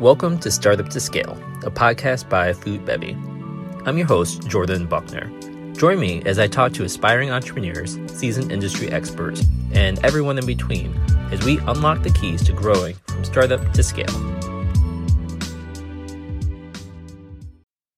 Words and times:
Welcome 0.00 0.38
to 0.40 0.50
Startup 0.50 0.86
to 0.90 1.00
Scale, 1.00 1.32
a 1.64 1.70
podcast 1.70 2.28
by 2.28 2.52
Foodbevy. 2.52 3.14
I'm 3.86 3.96
your 3.96 4.06
host, 4.06 4.46
Jordan 4.46 4.86
Buckner. 4.86 5.32
Join 5.72 5.98
me 5.98 6.22
as 6.26 6.38
I 6.38 6.48
talk 6.48 6.74
to 6.74 6.84
aspiring 6.84 7.30
entrepreneurs, 7.30 7.98
seasoned 8.06 8.52
industry 8.52 8.90
experts, 8.90 9.42
and 9.72 9.98
everyone 10.04 10.36
in 10.36 10.44
between 10.44 10.94
as 11.32 11.42
we 11.46 11.56
unlock 11.60 12.02
the 12.02 12.10
keys 12.10 12.44
to 12.44 12.52
growing 12.52 12.94
from 13.06 13.24
startup 13.24 13.72
to 13.72 13.82
scale. 13.82 14.36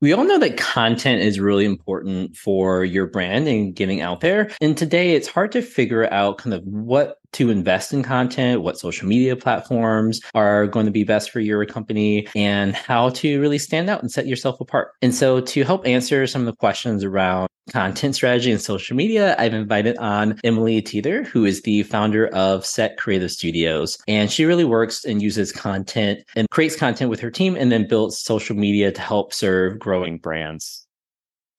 We 0.00 0.12
all 0.12 0.22
know 0.22 0.38
that 0.38 0.56
content 0.56 1.22
is 1.22 1.40
really 1.40 1.64
important 1.64 2.36
for 2.36 2.84
your 2.84 3.08
brand 3.08 3.48
and 3.48 3.74
getting 3.74 4.00
out 4.00 4.20
there. 4.20 4.52
And 4.60 4.78
today 4.78 5.16
it's 5.16 5.26
hard 5.26 5.50
to 5.50 5.62
figure 5.62 6.08
out 6.12 6.38
kind 6.38 6.54
of 6.54 6.62
what 6.62 7.16
to 7.32 7.50
invest 7.50 7.92
in 7.92 8.02
content, 8.02 8.62
what 8.62 8.78
social 8.78 9.08
media 9.08 9.36
platforms 9.36 10.20
are 10.34 10.66
going 10.66 10.86
to 10.86 10.92
be 10.92 11.04
best 11.04 11.30
for 11.30 11.40
your 11.40 11.64
company, 11.66 12.26
and 12.34 12.74
how 12.74 13.10
to 13.10 13.40
really 13.40 13.58
stand 13.58 13.90
out 13.90 14.02
and 14.02 14.10
set 14.10 14.26
yourself 14.26 14.60
apart. 14.60 14.92
And 15.02 15.14
so, 15.14 15.40
to 15.40 15.64
help 15.64 15.86
answer 15.86 16.26
some 16.26 16.42
of 16.42 16.46
the 16.46 16.56
questions 16.56 17.04
around 17.04 17.48
content 17.70 18.14
strategy 18.14 18.50
and 18.50 18.60
social 18.60 18.96
media, 18.96 19.36
I've 19.38 19.54
invited 19.54 19.96
on 19.98 20.38
Emily 20.44 20.80
Teater, 20.82 21.24
who 21.24 21.44
is 21.44 21.62
the 21.62 21.82
founder 21.84 22.28
of 22.28 22.64
Set 22.64 22.96
Creative 22.96 23.30
Studios. 23.30 23.98
And 24.08 24.30
she 24.30 24.44
really 24.44 24.64
works 24.64 25.04
and 25.04 25.22
uses 25.22 25.52
content 25.52 26.20
and 26.34 26.48
creates 26.50 26.76
content 26.76 27.10
with 27.10 27.20
her 27.20 27.30
team 27.30 27.56
and 27.56 27.70
then 27.70 27.86
builds 27.86 28.18
social 28.18 28.56
media 28.56 28.90
to 28.92 29.00
help 29.00 29.32
serve 29.32 29.78
growing 29.78 30.18
brands. 30.18 30.86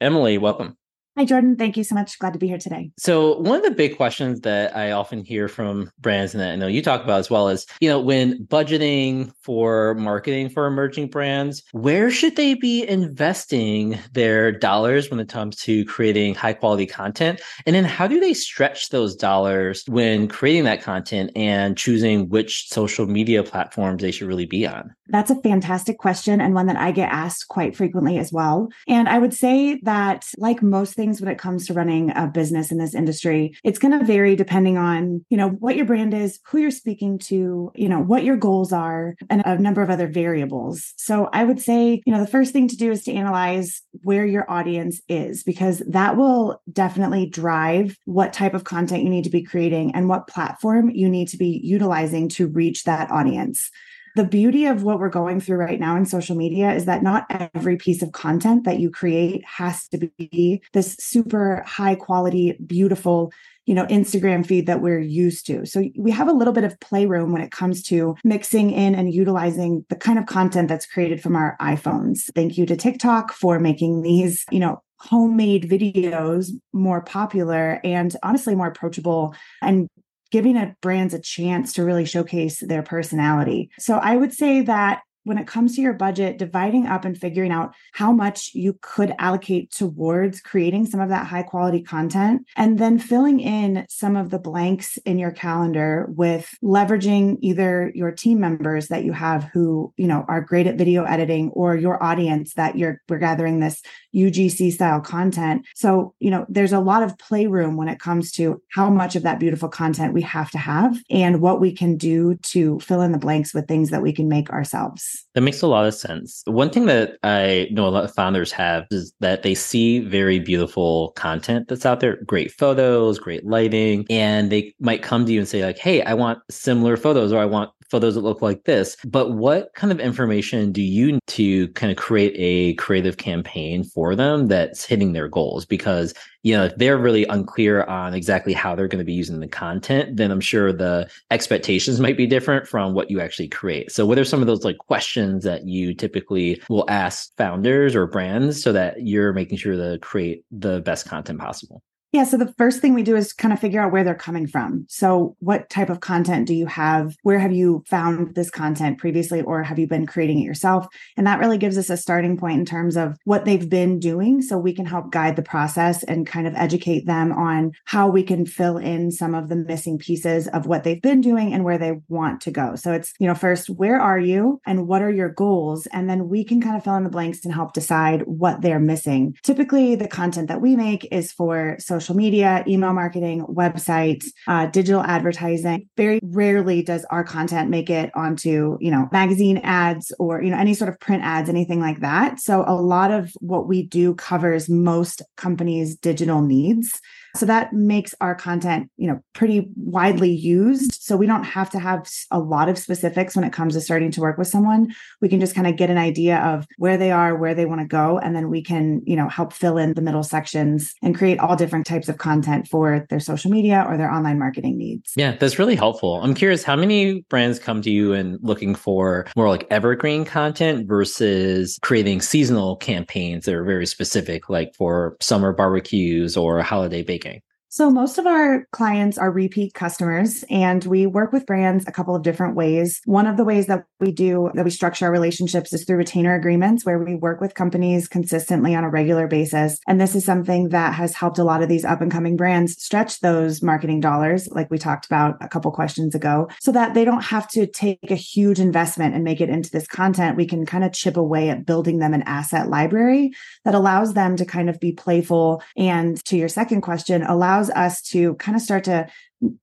Emily, 0.01 0.37
welcome. 0.37 0.78
Hi, 1.19 1.25
Jordan. 1.25 1.57
Thank 1.57 1.75
you 1.75 1.83
so 1.83 1.95
much. 1.95 2.17
Glad 2.17 2.31
to 2.31 2.39
be 2.39 2.47
here 2.47 2.57
today. 2.57 2.91
So, 2.97 3.39
one 3.39 3.57
of 3.57 3.63
the 3.63 3.71
big 3.71 3.97
questions 3.97 4.39
that 4.39 4.73
I 4.73 4.91
often 4.91 5.25
hear 5.25 5.49
from 5.49 5.91
brands, 5.99 6.33
and 6.33 6.39
that 6.39 6.53
I 6.53 6.55
know 6.55 6.67
you 6.67 6.81
talk 6.81 7.03
about 7.03 7.19
as 7.19 7.29
well, 7.29 7.49
is 7.49 7.65
you 7.81 7.89
know, 7.89 7.99
when 7.99 8.45
budgeting 8.45 9.33
for 9.41 9.95
marketing 9.95 10.47
for 10.47 10.65
emerging 10.65 11.09
brands, 11.09 11.61
where 11.73 12.09
should 12.09 12.37
they 12.37 12.53
be 12.53 12.87
investing 12.87 13.99
their 14.13 14.49
dollars 14.49 15.11
when 15.11 15.19
it 15.19 15.27
comes 15.27 15.57
to 15.57 15.83
creating 15.83 16.35
high 16.35 16.53
quality 16.53 16.85
content? 16.85 17.41
And 17.65 17.75
then, 17.75 17.83
how 17.83 18.07
do 18.07 18.21
they 18.21 18.33
stretch 18.33 18.87
those 18.87 19.13
dollars 19.13 19.83
when 19.89 20.29
creating 20.29 20.63
that 20.63 20.81
content 20.81 21.31
and 21.35 21.75
choosing 21.77 22.29
which 22.29 22.69
social 22.69 23.07
media 23.07 23.43
platforms 23.43 24.01
they 24.01 24.11
should 24.11 24.29
really 24.29 24.45
be 24.45 24.65
on? 24.65 24.95
That's 25.09 25.31
a 25.31 25.41
fantastic 25.41 25.97
question 25.97 26.39
and 26.39 26.53
one 26.53 26.67
that 26.67 26.77
I 26.77 26.91
get 26.91 27.11
asked 27.11 27.47
quite 27.49 27.75
frequently 27.75 28.17
as 28.19 28.31
well. 28.31 28.69
And 28.87 29.09
I 29.09 29.17
would 29.17 29.33
say 29.33 29.81
that, 29.83 30.25
like 30.37 30.61
most 30.61 30.93
things 30.93 31.08
when 31.19 31.29
it 31.29 31.37
comes 31.37 31.65
to 31.67 31.73
running 31.73 32.11
a 32.15 32.27
business 32.27 32.71
in 32.71 32.77
this 32.77 32.93
industry, 32.93 33.55
it's 33.63 33.79
going 33.79 33.97
to 33.97 34.05
vary 34.05 34.35
depending 34.35 34.77
on, 34.77 35.25
you 35.29 35.37
know, 35.37 35.49
what 35.49 35.75
your 35.75 35.85
brand 35.85 36.13
is, 36.13 36.39
who 36.45 36.59
you're 36.59 36.71
speaking 36.71 37.17
to, 37.17 37.71
you 37.75 37.89
know, 37.89 37.99
what 37.99 38.23
your 38.23 38.37
goals 38.37 38.71
are, 38.71 39.15
and 39.29 39.41
a 39.45 39.57
number 39.57 39.81
of 39.81 39.89
other 39.89 40.07
variables. 40.07 40.93
So 40.97 41.29
I 41.33 41.43
would 41.43 41.59
say, 41.61 42.01
you 42.05 42.13
know, 42.13 42.19
the 42.19 42.27
first 42.27 42.53
thing 42.53 42.67
to 42.67 42.77
do 42.77 42.91
is 42.91 43.03
to 43.03 43.13
analyze 43.13 43.81
where 44.03 44.25
your 44.25 44.49
audience 44.49 45.01
is, 45.09 45.43
because 45.43 45.81
that 45.87 46.17
will 46.17 46.61
definitely 46.71 47.25
drive 47.25 47.97
what 48.05 48.33
type 48.33 48.53
of 48.53 48.63
content 48.63 49.03
you 49.03 49.09
need 49.09 49.23
to 49.23 49.29
be 49.29 49.43
creating 49.43 49.95
and 49.95 50.09
what 50.09 50.27
platform 50.27 50.89
you 50.89 51.09
need 51.09 51.27
to 51.29 51.37
be 51.37 51.59
utilizing 51.63 52.29
to 52.29 52.47
reach 52.47 52.83
that 52.83 53.09
audience 53.11 53.71
the 54.19 54.25
beauty 54.25 54.65
of 54.65 54.83
what 54.83 54.99
we're 54.99 55.07
going 55.07 55.39
through 55.39 55.55
right 55.55 55.79
now 55.79 55.95
in 55.95 56.05
social 56.05 56.35
media 56.35 56.73
is 56.73 56.83
that 56.83 57.01
not 57.01 57.25
every 57.55 57.77
piece 57.77 58.01
of 58.01 58.11
content 58.11 58.65
that 58.65 58.77
you 58.77 58.91
create 58.91 59.41
has 59.45 59.87
to 59.87 60.11
be 60.17 60.61
this 60.73 60.97
super 60.99 61.63
high 61.65 61.95
quality, 61.95 62.57
beautiful 62.65 63.31
you 63.65 63.73
know 63.75 63.85
instagram 63.85 64.45
feed 64.45 64.65
that 64.65 64.81
we're 64.81 64.99
used 64.99 65.45
to. 65.47 65.65
So 65.65 65.85
we 65.97 66.11
have 66.11 66.27
a 66.27 66.33
little 66.33 66.51
bit 66.51 66.65
of 66.65 66.77
playroom 66.81 67.31
when 67.31 67.41
it 67.41 67.51
comes 67.51 67.81
to 67.83 68.17
mixing 68.25 68.71
in 68.71 68.93
and 68.93 69.13
utilizing 69.13 69.85
the 69.87 69.95
kind 69.95 70.19
of 70.19 70.25
content 70.25 70.67
that's 70.67 70.85
created 70.85 71.21
from 71.21 71.37
our 71.37 71.55
iphones. 71.61 72.29
Thank 72.35 72.57
you 72.57 72.65
to 72.65 72.75
tiktok 72.75 73.31
for 73.31 73.57
making 73.57 74.01
these 74.01 74.43
you 74.51 74.59
know 74.59 74.81
homemade 74.97 75.69
videos 75.69 76.49
more 76.73 76.99
popular 76.99 77.79
and 77.85 78.17
honestly 78.21 78.53
more 78.53 78.67
approachable 78.67 79.33
and 79.61 79.87
giving 80.31 80.57
a 80.57 80.75
brands 80.81 81.13
a 81.13 81.19
chance 81.19 81.73
to 81.73 81.83
really 81.83 82.05
showcase 82.05 82.59
their 82.59 82.83
personality. 82.83 83.69
So 83.79 83.95
I 83.95 84.15
would 84.15 84.33
say 84.33 84.61
that 84.61 85.01
when 85.29 85.37
it 85.37 85.47
comes 85.47 85.75
to 85.75 85.81
your 85.81 85.93
budget, 85.93 86.37
dividing 86.37 86.87
up 86.87 87.05
and 87.05 87.15
figuring 87.15 87.51
out 87.51 87.75
how 87.93 88.11
much 88.11 88.51
you 88.53 88.77
could 88.81 89.13
allocate 89.19 89.71
towards 89.71 90.41
creating 90.41 90.85
some 90.85 90.99
of 90.99 91.09
that 91.09 91.27
high 91.27 91.43
quality 91.43 91.83
content, 91.83 92.47
and 92.55 92.79
then 92.79 92.97
filling 92.97 93.39
in 93.39 93.85
some 93.89 94.15
of 94.15 94.29
the 94.29 94.39
blanks 94.39 94.97
in 95.05 95.19
your 95.19 95.31
calendar 95.31 96.07
with 96.09 96.49
leveraging 96.63 97.37
either 97.41 97.91
your 97.93 98.11
team 98.11 98.39
members 98.39 98.87
that 98.87 99.03
you 99.03 99.11
have 99.11 99.43
who, 99.53 99.93
you 99.97 100.07
know, 100.07 100.25
are 100.27 100.41
great 100.41 100.67
at 100.67 100.77
video 100.77 101.03
editing 101.03 101.49
or 101.49 101.75
your 101.75 102.01
audience 102.01 102.53
that 102.55 102.77
you're 102.77 103.01
we're 103.09 103.19
gathering 103.19 103.59
this 103.59 103.81
UGC 104.15 104.71
style 104.71 105.01
content. 105.01 105.65
So, 105.75 106.13
you 106.19 106.29
know, 106.29 106.45
there's 106.49 106.73
a 106.73 106.79
lot 106.79 107.03
of 107.03 107.17
playroom 107.17 107.77
when 107.77 107.87
it 107.87 107.99
comes 107.99 108.31
to 108.33 108.61
how 108.69 108.89
much 108.89 109.15
of 109.15 109.23
that 109.23 109.39
beautiful 109.39 109.69
content 109.69 110.13
we 110.13 110.21
have 110.21 110.51
to 110.51 110.57
have 110.57 110.97
and 111.09 111.41
what 111.41 111.59
we 111.59 111.71
can 111.71 111.97
do 111.97 112.35
to 112.43 112.79
fill 112.79 113.01
in 113.01 113.11
the 113.11 113.17
blanks 113.17 113.53
with 113.53 113.67
things 113.67 113.89
that 113.89 114.01
we 114.01 114.13
can 114.13 114.27
make 114.27 114.49
ourselves. 114.49 115.25
That 115.35 115.41
makes 115.41 115.61
a 115.61 115.67
lot 115.67 115.85
of 115.85 115.93
sense. 115.93 116.43
One 116.45 116.69
thing 116.69 116.85
that 116.85 117.17
I 117.23 117.67
know 117.71 117.87
a 117.87 117.89
lot 117.89 118.03
of 118.03 118.13
founders 118.13 118.51
have 118.51 118.87
is 118.91 119.13
that 119.19 119.43
they 119.43 119.55
see 119.55 119.99
very 119.99 120.39
beautiful 120.39 121.11
content 121.11 121.67
that's 121.67 121.85
out 121.85 121.99
there, 121.99 122.17
great 122.25 122.51
photos, 122.51 123.19
great 123.19 123.45
lighting, 123.45 124.05
and 124.09 124.51
they 124.51 124.73
might 124.79 125.03
come 125.03 125.25
to 125.25 125.31
you 125.31 125.39
and 125.39 125.47
say 125.47 125.63
like, 125.63 125.77
"Hey, 125.77 126.01
I 126.01 126.13
want 126.13 126.39
similar 126.49 126.97
photos 126.97 127.31
or 127.31 127.39
I 127.39 127.45
want 127.45 127.71
photos 127.89 128.15
that 128.15 128.21
look 128.21 128.41
like 128.41 128.63
this. 128.63 128.95
But 129.05 129.33
what 129.33 129.73
kind 129.73 129.91
of 129.91 129.99
information 129.99 130.71
do 130.71 130.81
you 130.81 131.13
need 131.13 131.27
to 131.27 131.67
kind 131.69 131.91
of 131.91 131.97
create 131.97 132.33
a 132.37 132.73
creative 132.75 133.17
campaign 133.17 133.83
for 133.83 134.15
them 134.15 134.47
that's 134.47 134.85
hitting 134.85 135.13
their 135.13 135.27
goals? 135.27 135.65
Because, 135.65 136.13
you 136.43 136.55
know, 136.55 136.65
if 136.65 136.75
they're 136.77 136.97
really 136.97 137.25
unclear 137.25 137.83
on 137.83 138.13
exactly 138.13 138.53
how 138.53 138.75
they're 138.75 138.87
going 138.87 138.99
to 138.99 139.05
be 139.05 139.13
using 139.13 139.39
the 139.39 139.47
content, 139.47 140.17
then 140.17 140.31
I'm 140.31 140.41
sure 140.41 140.71
the 140.71 141.09
expectations 141.31 141.99
might 141.99 142.17
be 142.17 142.27
different 142.27 142.67
from 142.67 142.93
what 142.93 143.09
you 143.09 143.19
actually 143.19 143.47
create. 143.47 143.91
So 143.91 144.05
what 144.05 144.19
are 144.19 144.25
some 144.25 144.41
of 144.41 144.47
those 144.47 144.63
like 144.63 144.77
questions 144.77 145.43
that 145.43 145.67
you 145.67 145.93
typically 145.93 146.61
will 146.69 146.85
ask 146.89 147.35
founders 147.37 147.95
or 147.95 148.07
brands 148.07 148.61
so 148.61 148.71
that 148.73 149.05
you're 149.05 149.33
making 149.33 149.57
sure 149.57 149.75
to 149.75 149.99
create 149.99 150.45
the 150.51 150.81
best 150.81 151.07
content 151.07 151.39
possible? 151.39 151.83
Yeah. 152.11 152.23
So 152.23 152.37
the 152.37 152.53
first 152.57 152.81
thing 152.81 152.95
we 152.95 153.03
do 153.03 153.15
is 153.15 153.33
kind 153.33 153.53
of 153.53 153.59
figure 153.59 153.79
out 153.79 153.91
where 153.91 154.03
they're 154.03 154.15
coming 154.15 154.47
from. 154.47 154.85
So, 154.89 155.35
what 155.39 155.69
type 155.69 155.91
of 155.91 155.99
content 155.99 156.47
do 156.47 156.55
you 156.55 156.65
have? 156.65 157.15
Where 157.21 157.37
have 157.37 157.51
you 157.51 157.83
found 157.87 158.33
this 158.33 158.49
content 158.49 158.97
previously, 158.97 159.43
or 159.43 159.61
have 159.61 159.77
you 159.77 159.85
been 159.85 160.07
creating 160.07 160.39
it 160.39 160.45
yourself? 160.45 160.87
And 161.17 161.27
that 161.27 161.37
really 161.37 161.59
gives 161.59 161.77
us 161.77 161.91
a 161.91 161.97
starting 161.97 162.35
point 162.35 162.59
in 162.59 162.65
terms 162.65 162.97
of 162.97 163.15
what 163.25 163.45
they've 163.45 163.69
been 163.69 163.99
doing. 163.99 164.41
So, 164.41 164.57
we 164.57 164.73
can 164.73 164.87
help 164.87 165.11
guide 165.11 165.35
the 165.35 165.43
process 165.43 166.01
and 166.01 166.25
kind 166.25 166.47
of 166.47 166.55
educate 166.55 167.05
them 167.05 167.31
on 167.31 167.73
how 167.85 168.09
we 168.09 168.23
can 168.23 168.43
fill 168.43 168.77
in 168.77 169.11
some 169.11 169.35
of 169.35 169.47
the 169.47 169.55
missing 169.55 169.99
pieces 169.99 170.47
of 170.47 170.65
what 170.65 170.83
they've 170.83 171.01
been 171.01 171.21
doing 171.21 171.53
and 171.53 171.63
where 171.63 171.77
they 171.77 171.99
want 172.07 172.41
to 172.41 172.51
go. 172.51 172.75
So, 172.75 172.91
it's, 172.91 173.13
you 173.19 173.27
know, 173.27 173.35
first, 173.35 173.69
where 173.69 174.01
are 174.01 174.19
you 174.19 174.59
and 174.65 174.87
what 174.87 175.03
are 175.03 175.11
your 175.11 175.29
goals? 175.29 175.85
And 175.93 176.09
then 176.09 176.27
we 176.27 176.43
can 176.43 176.59
kind 176.59 176.75
of 176.75 176.83
fill 176.83 176.95
in 176.95 177.03
the 177.03 177.09
blanks 177.11 177.45
and 177.45 177.53
help 177.53 177.73
decide 177.73 178.23
what 178.25 178.61
they're 178.61 178.79
missing. 178.79 179.35
Typically, 179.43 179.93
the 179.93 180.07
content 180.07 180.47
that 180.47 180.59
we 180.59 180.75
make 180.75 181.07
is 181.11 181.31
for 181.31 181.77
social 181.77 181.98
social 181.99 182.15
media, 182.15 182.63
email 182.67 182.93
marketing, 182.93 183.45
websites, 183.47 184.27
uh, 184.47 184.67
digital 184.67 185.01
advertising. 185.01 185.87
Very 185.97 186.19
rarely 186.23 186.81
does 186.81 187.05
our 187.05 187.23
content 187.23 187.69
make 187.69 187.89
it 187.89 188.09
onto, 188.15 188.77
you 188.79 188.89
know, 188.89 189.09
magazine 189.11 189.57
ads 189.57 190.13
or, 190.17 190.41
you 190.41 190.49
know, 190.49 190.57
any 190.57 190.73
sort 190.73 190.89
of 190.89 190.99
print 190.99 191.23
ads, 191.23 191.49
anything 191.49 191.81
like 191.81 191.99
that. 191.99 192.39
So 192.39 192.63
a 192.65 192.75
lot 192.75 193.11
of 193.11 193.33
what 193.39 193.67
we 193.67 193.83
do 193.83 194.15
covers 194.15 194.69
most 194.69 195.21
companies' 195.35 195.95
digital 195.95 196.41
needs. 196.41 197.01
So 197.35 197.45
that 197.45 197.73
makes 197.73 198.15
our 198.21 198.33
content, 198.33 198.89
you 198.97 199.07
know, 199.07 199.21
pretty 199.33 199.69
widely 199.75 200.31
used. 200.31 200.95
So 200.95 201.15
we 201.15 201.27
don't 201.27 201.43
have 201.43 201.69
to 201.71 201.79
have 201.79 202.09
a 202.31 202.39
lot 202.39 202.69
of 202.69 202.77
specifics 202.77 203.35
when 203.35 203.45
it 203.45 203.53
comes 203.53 203.75
to 203.75 203.81
starting 203.81 204.09
to 204.11 204.21
work 204.21 204.37
with 204.37 204.47
someone. 204.47 204.93
We 205.21 205.29
can 205.29 205.39
just 205.39 205.53
kind 205.53 205.67
of 205.67 205.75
get 205.75 205.91
an 205.91 205.97
idea 205.97 206.39
of 206.39 206.65
where 206.77 206.97
they 206.97 207.11
are, 207.11 207.35
where 207.35 207.53
they 207.53 207.65
want 207.65 207.81
to 207.81 207.87
go, 207.87 208.17
and 208.17 208.35
then 208.35 208.49
we 208.49 208.63
can, 208.63 209.01
you 209.05 209.15
know, 209.15 209.29
help 209.29 209.53
fill 209.53 209.77
in 209.77 209.93
the 209.93 210.01
middle 210.01 210.23
sections 210.23 210.93
and 211.03 211.15
create 211.15 211.39
all 211.39 211.55
different 211.55 211.85
types 211.89 212.07
of 212.07 212.17
content 212.17 212.67
for 212.67 213.05
their 213.09 213.19
social 213.19 213.51
media 213.51 213.85
or 213.87 213.97
their 213.97 214.11
online 214.11 214.39
marketing 214.39 214.77
needs. 214.77 215.11
Yeah, 215.15 215.35
that's 215.35 215.59
really 215.59 215.75
helpful. 215.75 216.21
I'm 216.21 216.33
curious 216.33 216.63
how 216.63 216.75
many 216.75 217.21
brands 217.29 217.59
come 217.59 217.81
to 217.81 217.89
you 217.89 218.13
and 218.13 218.37
looking 218.41 218.75
for 218.75 219.25
more 219.35 219.49
like 219.49 219.67
evergreen 219.69 220.23
content 220.23 220.87
versus 220.87 221.79
creating 221.81 222.21
seasonal 222.21 222.77
campaigns 222.77 223.45
that 223.45 223.55
are 223.55 223.65
very 223.65 223.85
specific 223.85 224.49
like 224.49 224.73
for 224.75 225.17
summer 225.19 225.51
barbecues 225.51 226.37
or 226.37 226.61
holiday 226.61 227.03
baking? 227.03 227.41
So, 227.71 227.91
most 227.91 228.17
of 228.17 228.25
our 228.25 228.65
clients 228.71 229.19
are 229.19 229.29
repeat 229.29 229.75
customers, 229.75 230.43
and 230.49 230.83
we 230.85 231.05
work 231.05 231.31
with 231.31 231.45
brands 231.45 231.85
a 231.85 231.91
couple 231.91 232.15
of 232.15 232.23
different 232.23 232.55
ways. 232.55 232.99
One 233.05 233.27
of 233.27 233.37
the 233.37 233.43
ways 233.43 233.67
that 233.67 233.85
we 233.99 234.11
do 234.11 234.49
that 234.55 234.65
we 234.65 234.71
structure 234.71 235.05
our 235.05 235.11
relationships 235.11 235.71
is 235.71 235.85
through 235.85 235.97
retainer 235.97 236.33
agreements, 236.33 236.83
where 236.83 236.97
we 236.97 237.13
work 237.13 237.39
with 237.39 237.53
companies 237.53 238.07
consistently 238.07 238.73
on 238.73 238.83
a 238.83 238.89
regular 238.89 239.27
basis. 239.27 239.77
And 239.87 240.01
this 240.01 240.15
is 240.15 240.25
something 240.25 240.69
that 240.69 240.95
has 240.95 241.13
helped 241.13 241.37
a 241.37 241.43
lot 241.43 241.61
of 241.61 241.69
these 241.69 241.85
up 241.85 242.01
and 242.01 242.11
coming 242.11 242.35
brands 242.35 242.81
stretch 242.81 243.19
those 243.19 243.61
marketing 243.61 243.99
dollars, 243.99 244.47
like 244.49 244.71
we 244.71 244.79
talked 244.79 245.05
about 245.05 245.37
a 245.39 245.47
couple 245.47 245.69
questions 245.71 246.15
ago, 246.15 246.49
so 246.59 246.71
that 246.71 246.95
they 246.95 247.05
don't 247.05 247.25
have 247.25 247.47
to 247.49 247.67
take 247.67 247.99
a 248.09 248.15
huge 248.15 248.59
investment 248.59 249.13
and 249.13 249.23
make 249.23 249.41
it 249.41 249.49
into 249.49 249.69
this 249.69 249.85
content. 249.85 250.37
We 250.37 250.47
can 250.47 250.65
kind 250.65 250.83
of 250.83 250.91
chip 250.91 251.17
away 251.17 251.49
at 251.49 251.67
building 251.67 251.99
them 251.99 252.15
an 252.15 252.23
asset 252.23 252.67
library 252.67 253.29
that 253.63 253.75
allows 253.75 254.15
them 254.15 254.37
to 254.37 254.45
kind 254.45 254.71
of 254.71 254.79
be 254.79 254.91
playful. 254.91 255.61
And 255.77 256.17
to 256.25 256.35
your 256.35 256.49
second 256.49 256.81
question, 256.81 257.21
allow 257.21 257.58
allows 257.59 257.69
us 257.71 258.01
to 258.01 258.35
kind 258.35 258.55
of 258.55 258.61
start 258.61 258.85
to 258.85 259.07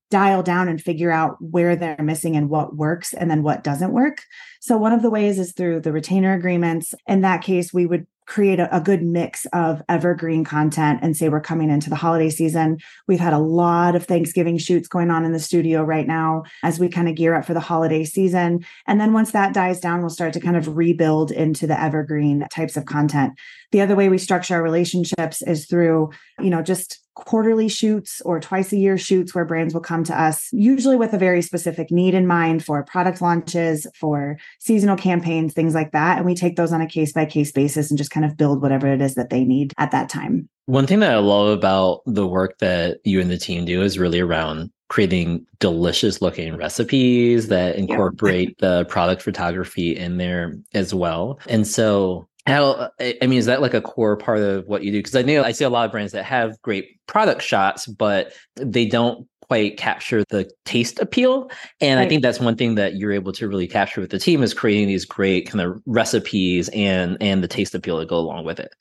dial 0.09 0.41
down 0.41 0.67
and 0.67 0.81
figure 0.81 1.11
out 1.11 1.37
where 1.39 1.75
they're 1.75 2.01
missing 2.01 2.35
and 2.35 2.49
what 2.49 2.75
works 2.75 3.13
and 3.13 3.29
then 3.29 3.43
what 3.43 3.63
doesn't 3.63 3.91
work. 3.91 4.23
So, 4.59 4.77
one 4.77 4.93
of 4.93 5.01
the 5.01 5.09
ways 5.09 5.37
is 5.39 5.53
through 5.53 5.81
the 5.81 5.91
retainer 5.91 6.33
agreements. 6.33 6.93
In 7.07 7.21
that 7.21 7.43
case, 7.43 7.73
we 7.73 7.85
would 7.85 8.07
create 8.25 8.59
a, 8.59 8.75
a, 8.75 8.81
good 8.81 9.01
mix 9.01 9.45
of 9.53 9.81
evergreen 9.87 10.43
content 10.43 10.99
and 11.01 11.15
say 11.15 11.29
we're 11.29 11.39
coming 11.39 11.69
into 11.69 11.89
the 11.89 11.95
holiday 11.95 12.29
season. 12.29 12.77
We've 13.07 13.21
had 13.21 13.31
a 13.31 13.39
lot 13.39 13.95
of 13.95 14.05
Thanksgiving 14.05 14.57
shoots 14.57 14.89
going 14.89 15.09
on 15.09 15.23
in 15.23 15.31
the 15.31 15.39
studio 15.39 15.81
right 15.81 16.05
now 16.05 16.43
as 16.61 16.77
we 16.77 16.89
kind 16.89 17.07
of 17.07 17.15
gear 17.15 17.35
up 17.35 17.45
for 17.45 17.53
the 17.53 17.61
holiday 17.61 18.03
season. 18.03 18.65
And 18.85 18.99
then 18.99 19.13
once 19.13 19.31
that 19.31 19.53
dies 19.53 19.79
down, 19.79 20.01
we'll 20.01 20.09
start 20.09 20.33
to 20.33 20.41
kind 20.41 20.57
of 20.57 20.75
rebuild 20.75 21.31
into 21.31 21.67
the 21.67 21.79
evergreen 21.79 22.45
types 22.51 22.75
of 22.75 22.83
content. 22.83 23.33
The 23.71 23.81
other 23.81 23.95
way 23.95 24.09
we 24.09 24.17
structure 24.17 24.55
our 24.55 24.63
relationships 24.63 25.41
is 25.41 25.65
through, 25.65 26.11
you 26.39 26.49
know, 26.49 26.61
just 26.61 26.99
quarterly 27.15 27.67
shoots 27.67 28.21
or 28.21 28.39
twice 28.39 28.71
a 28.71 28.77
year 28.77 28.97
shoots 28.97 29.33
where 29.33 29.43
brands 29.43 29.73
will 29.73 29.81
come 29.81 30.03
to 30.03 30.19
us, 30.19 30.49
usually 30.51 30.95
with 30.95 31.13
a 31.13 31.17
very 31.17 31.41
specific 31.41 31.89
need 31.91 32.13
in 32.13 32.27
mind 32.27 32.63
for 32.63 32.83
product 32.83 33.21
launches, 33.21 33.87
for 33.95 34.37
seasonal 34.59 34.95
campaigns, 34.95 35.53
things 35.53 35.73
like 35.73 35.91
that. 35.91 36.17
And 36.17 36.25
we 36.25 36.35
take 36.35 36.55
those 36.55 36.71
on 36.71 36.81
a 36.81 36.87
case 36.87 37.13
by 37.13 37.25
case 37.25 37.51
basis 37.51 37.89
and 37.89 37.97
just 37.97 38.11
kind 38.11 38.25
of 38.25 38.37
build 38.37 38.61
whatever 38.61 38.87
it 38.87 39.01
is 39.01 39.15
that 39.15 39.29
they 39.29 39.43
need 39.43 39.73
at 39.77 39.91
that 39.91 40.09
time. 40.09 40.47
One 40.67 40.85
thing 40.85 40.99
that 40.99 41.13
I 41.13 41.17
love 41.17 41.47
about 41.57 42.01
the 42.05 42.27
work 42.27 42.59
that 42.59 42.99
you 43.03 43.19
and 43.19 43.31
the 43.31 43.37
team 43.37 43.65
do 43.65 43.81
is 43.81 43.97
really 43.97 44.19
around 44.19 44.69
creating 44.89 45.45
delicious 45.59 46.21
looking 46.21 46.55
recipes 46.55 47.47
that 47.47 47.75
incorporate 47.75 48.55
yeah. 48.59 48.67
the 48.67 48.85
product 48.85 49.21
photography 49.21 49.95
in 49.95 50.17
there 50.17 50.57
as 50.73 50.93
well. 50.93 51.39
And 51.47 51.67
so 51.67 52.26
how 52.47 52.89
i 52.99 53.17
mean 53.21 53.37
is 53.37 53.45
that 53.45 53.61
like 53.61 53.73
a 53.73 53.81
core 53.81 54.17
part 54.17 54.39
of 54.39 54.65
what 54.67 54.83
you 54.83 54.91
do 54.91 54.99
because 54.99 55.15
i 55.15 55.21
know 55.21 55.43
i 55.43 55.51
see 55.51 55.63
a 55.63 55.69
lot 55.69 55.85
of 55.85 55.91
brands 55.91 56.13
that 56.13 56.23
have 56.23 56.59
great 56.61 56.99
product 57.07 57.41
shots 57.41 57.85
but 57.87 58.33
they 58.55 58.85
don't 58.85 59.27
quite 59.41 59.77
capture 59.77 60.23
the 60.29 60.49
taste 60.65 60.99
appeal 60.99 61.49
and 61.81 61.99
right. 61.99 62.05
i 62.05 62.09
think 62.09 62.21
that's 62.21 62.39
one 62.39 62.55
thing 62.55 62.75
that 62.75 62.95
you're 62.95 63.13
able 63.13 63.31
to 63.31 63.47
really 63.47 63.67
capture 63.67 64.01
with 64.01 64.09
the 64.09 64.19
team 64.19 64.41
is 64.43 64.53
creating 64.53 64.87
these 64.87 65.05
great 65.05 65.49
kind 65.49 65.61
of 65.61 65.81
recipes 65.85 66.69
and 66.69 67.17
and 67.21 67.43
the 67.43 67.47
taste 67.47 67.75
appeal 67.75 67.97
that 67.97 68.07
go 68.07 68.17
along 68.17 68.45
with 68.45 68.59
it 68.59 68.73